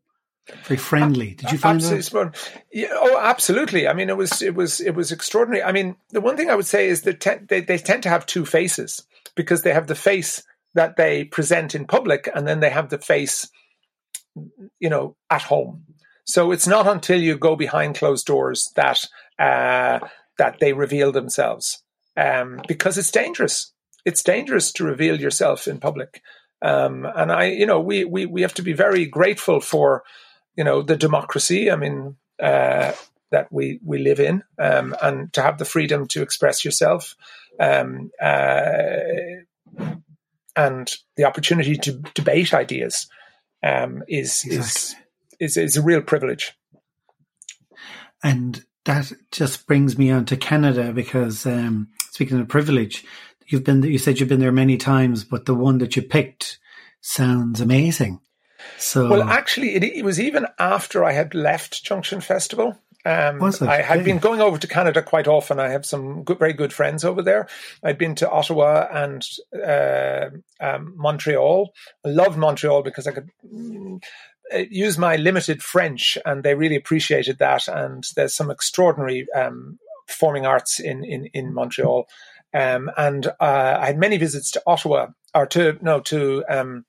[0.64, 1.34] very friendly.
[1.34, 2.32] Did you find absolutely.
[2.32, 2.62] that?
[2.72, 3.88] Yeah, oh, absolutely.
[3.88, 5.64] I mean, it was it was it was extraordinary.
[5.64, 8.10] I mean, the one thing I would say is that te- they they tend to
[8.10, 9.06] have two faces
[9.36, 10.44] because they have the face
[10.76, 13.48] that they present in public and then they have the face
[14.80, 15.84] you know at home.
[16.26, 19.06] So it's not until you go behind closed doors that
[19.40, 20.00] uh,
[20.38, 21.84] that they reveal themselves
[22.18, 23.72] um, because it's dangerous.
[24.06, 26.22] It's dangerous to reveal yourself in public.
[26.62, 30.04] Um, and i you know we, we we have to be very grateful for
[30.56, 32.94] you know the democracy i mean uh,
[33.32, 37.18] that we we live in um, and to have the freedom to express yourself
[37.60, 38.86] um, uh,
[40.56, 43.08] and the opportunity to debate ideas
[43.64, 45.06] um, is, exactly.
[45.40, 46.54] is, is is a real privilege.
[48.24, 53.06] And that just brings me on to Canada because um, speaking of privilege,
[53.48, 56.60] you've been you said you've been there many times, but the one that you picked
[57.02, 58.20] sounds amazing.
[58.78, 62.78] So well, actually, it, it was even after I had left Junction Festival.
[63.06, 65.60] Um, I had been going over to Canada quite often.
[65.60, 67.48] I have some good, very good friends over there.
[67.84, 70.30] I'd been to Ottawa and uh,
[70.62, 71.74] um, Montreal.
[72.06, 74.02] I loved Montreal because I could mm,
[74.70, 77.68] use my limited French, and they really appreciated that.
[77.68, 82.08] And there's some extraordinary um, performing arts in in, in Montreal.
[82.54, 86.86] Um, and uh, I had many visits to Ottawa or to no to um,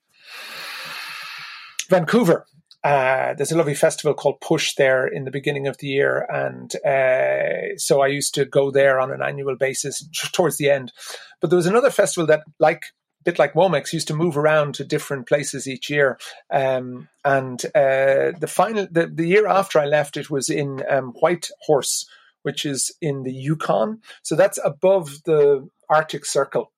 [1.89, 2.45] Vancouver
[2.85, 6.71] uh, there's a lovely festival called Push there in the beginning of the year, and
[6.85, 10.93] uh, so I used to go there on an annual basis towards the end.
[11.41, 12.83] But there was another festival that, like
[13.23, 16.19] bit like Womex, used to move around to different places each year.
[16.51, 21.11] Um, and uh, the final, the, the year after I left, it was in um,
[21.19, 22.07] White Horse,
[22.43, 24.01] which is in the Yukon.
[24.21, 26.71] So that's above the Arctic Circle.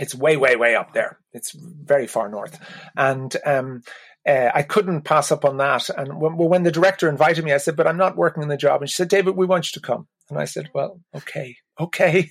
[0.00, 1.20] It's way, way, way up there.
[1.32, 2.58] It's very far north,
[2.96, 3.82] and um,
[4.26, 5.88] uh, I couldn't pass up on that.
[5.90, 8.56] And when, when, the director invited me, I said, "But I'm not working in the
[8.56, 11.56] job." And she said, "David, we want you to come." And I said, well, okay,
[11.78, 12.30] okay.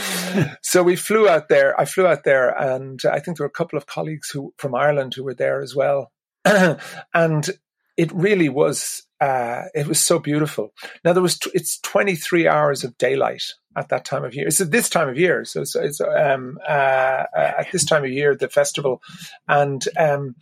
[0.62, 1.78] so we flew out there.
[1.78, 4.74] I flew out there and I think there were a couple of colleagues who from
[4.74, 6.12] Ireland who were there as well.
[6.44, 7.50] and
[7.96, 10.72] it really was, uh, it was so beautiful.
[11.04, 13.42] Now there was, t- it's 23 hours of daylight
[13.76, 14.46] at that time of year.
[14.46, 15.44] It's at this time of year.
[15.44, 19.02] So it's, it's um, uh, uh, at this time of year, the festival.
[19.48, 20.36] And, um,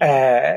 [0.00, 0.54] uh,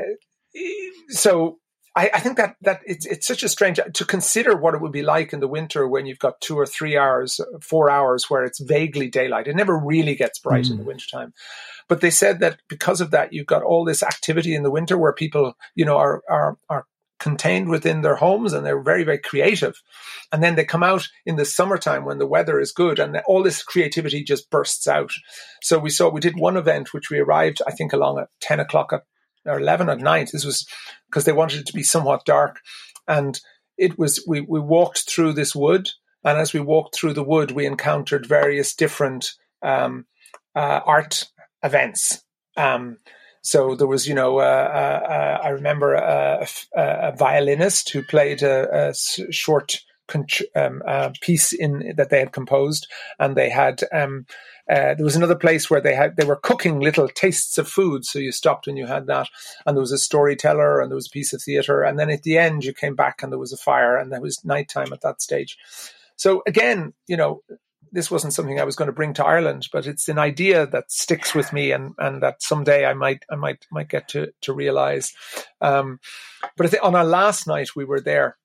[1.08, 1.58] so
[1.96, 4.92] I, I, think that that it's it's such a strange to consider what it would
[4.92, 8.44] be like in the winter when you've got two or three hours, four hours where
[8.44, 9.48] it's vaguely daylight.
[9.48, 10.72] It never really gets bright mm.
[10.72, 10.88] in the mm.
[10.88, 11.32] wintertime.
[11.88, 14.98] But they said that because of that, you've got all this activity in the winter
[14.98, 16.86] where people, you know, are are are
[17.18, 19.80] contained within their homes and they're very very creative
[20.32, 23.42] and then they come out in the summertime when the weather is good and all
[23.42, 25.10] this creativity just bursts out
[25.62, 28.60] so we saw we did one event which we arrived i think along at 10
[28.60, 29.02] o'clock at
[29.46, 30.30] or 11 at night.
[30.32, 30.66] This was
[31.08, 32.60] because they wanted it to be somewhat dark.
[33.08, 33.38] And
[33.78, 35.88] it was, we, we walked through this wood.
[36.24, 40.06] And as we walked through the wood, we encountered various different um,
[40.54, 41.30] uh, art
[41.62, 42.22] events.
[42.56, 42.98] Um,
[43.46, 48.42] so there was, you know, uh, uh, uh I remember a, a, violinist who played
[48.42, 48.94] a, a
[49.32, 49.82] short
[50.56, 50.82] um,
[51.20, 52.88] piece in that they had composed,
[53.20, 54.26] and they had um,
[54.68, 58.04] uh, there was another place where they had they were cooking little tastes of food,
[58.04, 59.28] so you stopped and you had that,
[59.64, 62.24] and there was a storyteller and there was a piece of theatre, and then at
[62.24, 65.02] the end you came back and there was a fire, and there was nighttime at
[65.02, 65.56] that stage.
[66.16, 67.42] So again, you know,
[67.92, 70.90] this wasn't something I was going to bring to Ireland, but it's an idea that
[70.90, 74.52] sticks with me, and and that someday I might I might might get to to
[74.52, 75.12] realize.
[75.60, 76.00] Um,
[76.56, 78.36] but on our last night we were there.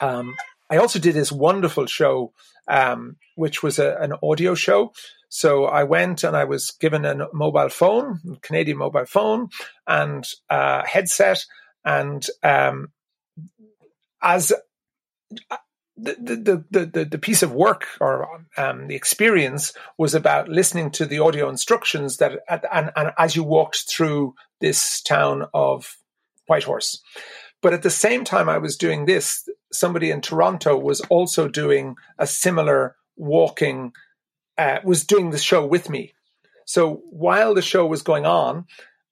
[0.00, 0.34] Um,
[0.68, 2.32] I also did this wonderful show,
[2.68, 4.92] um, which was a, an audio show.
[5.28, 9.48] So I went and I was given a mobile phone, Canadian mobile phone,
[9.86, 11.44] and a headset.
[11.84, 12.88] And um,
[14.22, 14.52] as
[15.50, 15.56] uh,
[15.96, 21.06] the, the, the, the, piece of work or um, the experience was about listening to
[21.06, 25.96] the audio instructions that and, and as you walked through this town of
[26.46, 27.02] Whitehorse.
[27.62, 31.96] But at the same time I was doing this, somebody in Toronto was also doing
[32.18, 33.92] a similar walking
[34.58, 36.14] uh, was doing the show with me.
[36.64, 38.66] So while the show was going on,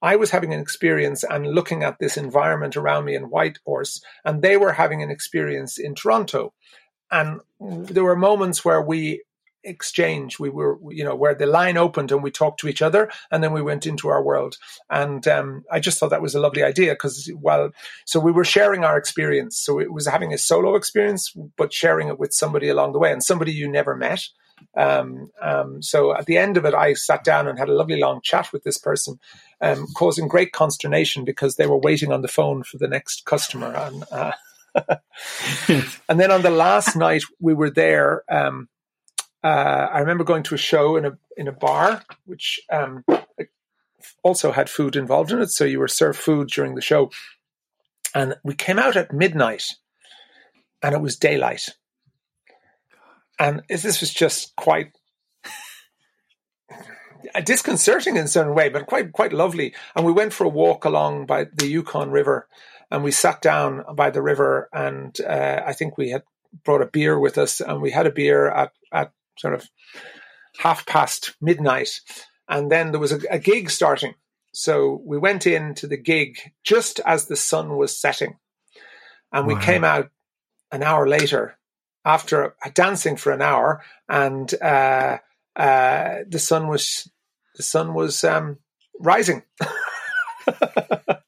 [0.05, 4.43] I was having an experience and looking at this environment around me in Whitehorse, and
[4.43, 6.53] they were having an experience in Toronto.
[7.11, 9.25] And there were moments where we
[9.67, 13.11] exchange we were you know where the line opened and we talked to each other
[13.31, 14.59] and then we went into our world.
[14.91, 17.71] And um, i just thought that was a lovely idea because well
[18.05, 19.57] so we were sharing our experience.
[19.57, 23.11] So it was having a solo experience but sharing it with somebody along the way
[23.11, 24.21] and somebody you never met
[24.77, 27.99] um, um, so at the end of it, I sat down and had a lovely
[27.99, 29.19] long chat with this person,
[29.61, 33.73] um, causing great consternation because they were waiting on the phone for the next customer.
[33.75, 34.33] And, uh,
[36.09, 38.69] and then on the last night we were there, um,
[39.43, 43.05] uh, I remember going to a show in a in a bar, which um,
[44.23, 45.51] also had food involved in it.
[45.51, 47.11] So you were served food during the show,
[48.15, 49.65] and we came out at midnight,
[50.83, 51.69] and it was daylight
[53.39, 54.93] and this was just quite
[57.45, 59.75] disconcerting in a certain way, but quite quite lovely.
[59.95, 62.49] And we went for a walk along by the Yukon River,
[62.91, 66.23] and we sat down by the river, and uh, I think we had
[66.65, 69.69] brought a beer with us, and we had a beer at at sort of
[70.59, 72.01] half past midnight,
[72.49, 74.15] and then there was a, a gig starting.
[74.53, 78.39] So we went into the gig just as the sun was setting,
[79.33, 79.61] and we wow.
[79.61, 80.11] came out
[80.71, 81.59] an hour later
[82.05, 85.19] after dancing for an hour, and uh,
[85.57, 87.11] uh, the sun was
[87.57, 88.59] the sun was um,
[88.99, 89.43] rising.
[90.47, 91.21] wow.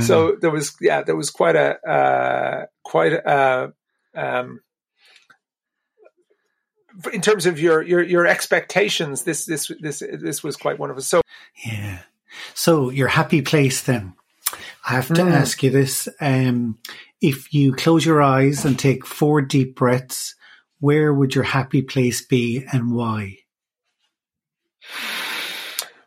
[0.00, 3.72] So there was yeah there was quite a uh, quite a
[4.14, 4.60] um,
[7.12, 9.24] in terms of your your your expectations.
[9.24, 11.02] This this this this was quite wonderful.
[11.02, 11.20] So
[11.64, 12.00] yeah.
[12.54, 14.14] So your happy place then.
[14.86, 15.30] I have to mm.
[15.30, 16.08] ask you this.
[16.20, 16.78] Um,
[17.22, 20.34] if you close your eyes and take four deep breaths,
[20.80, 23.38] where would your happy place be and why?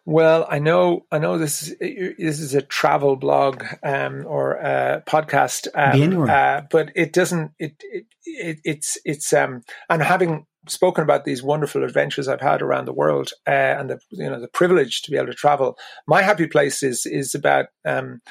[0.03, 5.01] Well, I know, I know this is this is a travel blog um, or a
[5.07, 7.53] podcast, um, uh, but it doesn't.
[7.57, 12.61] It, it, it it's it's um, and having spoken about these wonderful adventures I've had
[12.61, 15.75] around the world uh, and the you know the privilege to be able to travel.
[16.07, 18.21] My happy place is is about um,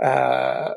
[0.00, 0.70] uh,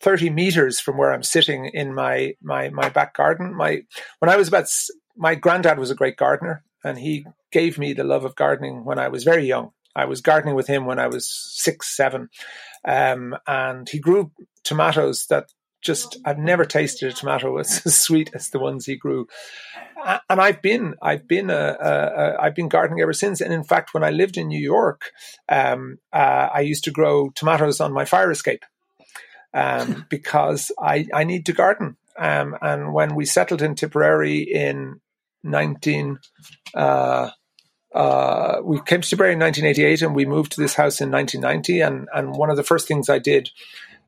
[0.00, 3.54] 30 meters from where I'm sitting in my, my, my back garden.
[3.54, 3.82] My,
[4.18, 4.66] when I was about,
[5.16, 8.98] my granddad was a great gardener and he gave me the love of gardening when
[8.98, 9.70] I was very young.
[9.96, 12.28] I was gardening with him when I was six, seven.
[12.86, 14.30] Um, and he grew
[14.62, 15.46] tomatoes that
[15.80, 19.26] just I've never tasted a tomato as sweet as the ones he grew.
[20.30, 23.40] And I've been I've been a, a, a I've been gardening ever since.
[23.40, 25.10] And in fact, when I lived in New York,
[25.48, 28.64] um, uh, I used to grow tomatoes on my fire escape
[29.54, 31.96] um, because I I need to garden.
[32.18, 35.00] Um, and when we settled in Tipperary in
[35.42, 36.18] nineteen.
[36.74, 37.30] Uh,
[37.94, 41.80] uh, we came to Tipperary in 1988 and we moved to this house in 1990.
[41.80, 43.50] And, and one of the first things I did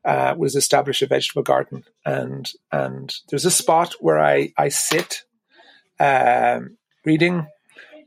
[0.05, 1.84] uh, was establish a vegetable garden.
[2.05, 5.24] And and there's a spot where I I sit,
[5.99, 7.47] um, reading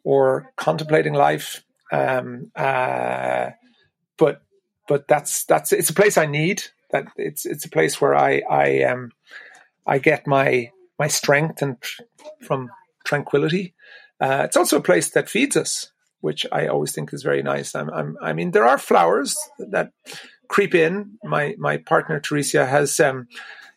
[0.04, 1.64] or contemplating life.
[1.92, 3.52] Um, uh,
[4.18, 4.42] but
[4.88, 6.64] but that's that's it's a place I need.
[6.94, 9.12] That it's it's a place where I I um
[9.86, 11.76] I get my my strength and
[12.42, 12.70] from
[13.04, 13.74] tranquility.
[14.22, 15.92] Uh, it's also a place that feeds us,
[16.22, 17.76] which I always think is very nice.
[17.76, 19.92] I'm, I'm, i mean, there are flowers that
[20.48, 21.18] creep in.
[21.24, 23.28] My my partner Teresa has um,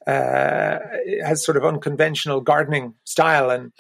[0.07, 0.79] uh,
[1.25, 3.73] has sort of unconventional gardening style and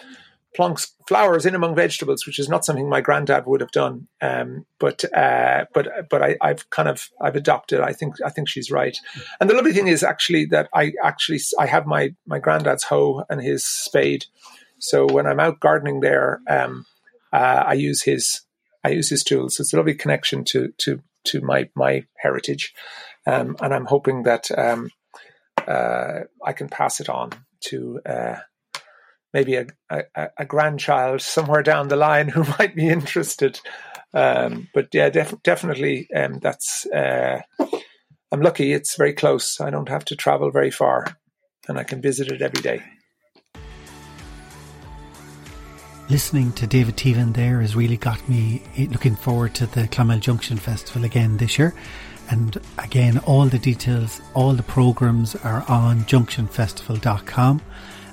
[0.56, 4.08] plonks flowers in among vegetables, which is not something my granddad would have done.
[4.20, 7.80] Um, but uh, but but I, have kind of I've adopted.
[7.80, 8.96] I think I think she's right.
[9.40, 13.24] And the lovely thing is actually that I actually I have my my granddad's hoe
[13.28, 14.26] and his spade.
[14.78, 16.84] So when I'm out gardening there, um,
[17.32, 18.42] uh, I use his
[18.84, 19.60] I use his tools.
[19.60, 22.72] It's a lovely connection to to to my my heritage,
[23.26, 24.90] um, and I'm hoping that um,
[25.66, 27.30] uh, I can pass it on
[27.68, 28.36] to uh,
[29.36, 33.60] maybe a, a, a, grandchild somewhere down the line who might be interested.
[34.14, 36.86] Um, but yeah, def- definitely, um, that's.
[36.86, 37.42] Uh,
[38.32, 39.60] I'm lucky; it's very close.
[39.60, 41.18] I don't have to travel very far,
[41.68, 42.82] and I can visit it every day.
[46.08, 48.62] listening to David Teevan there has really got me
[48.92, 51.74] looking forward to the Clonmel Junction Festival again this year.
[52.30, 57.60] And again, all the details, all the programs are on junctionfestival.com.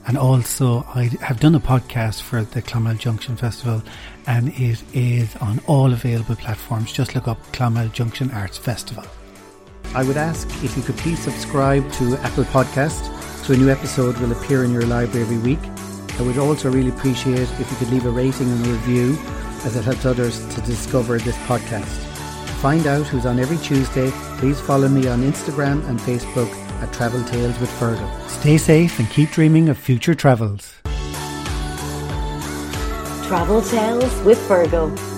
[0.05, 3.81] And also, I have done a podcast for the Clonmel Junction Festival,
[4.27, 6.91] and it is on all available platforms.
[6.91, 9.05] Just look up Clonmel Junction Arts Festival.
[9.95, 13.13] I would ask if you could please subscribe to Apple Podcast
[13.45, 15.59] so a new episode will appear in your library every week.
[16.19, 19.17] I would also really appreciate if you could leave a rating and a review
[19.63, 22.01] as it helps others to discover this podcast.
[22.45, 26.91] To find out who's on every Tuesday, please follow me on Instagram and Facebook at
[26.93, 28.29] Travel Tales with Fergal.
[28.29, 30.75] Stay safe and keep dreaming of future travels.
[33.27, 35.12] Travel Tales with Fergal.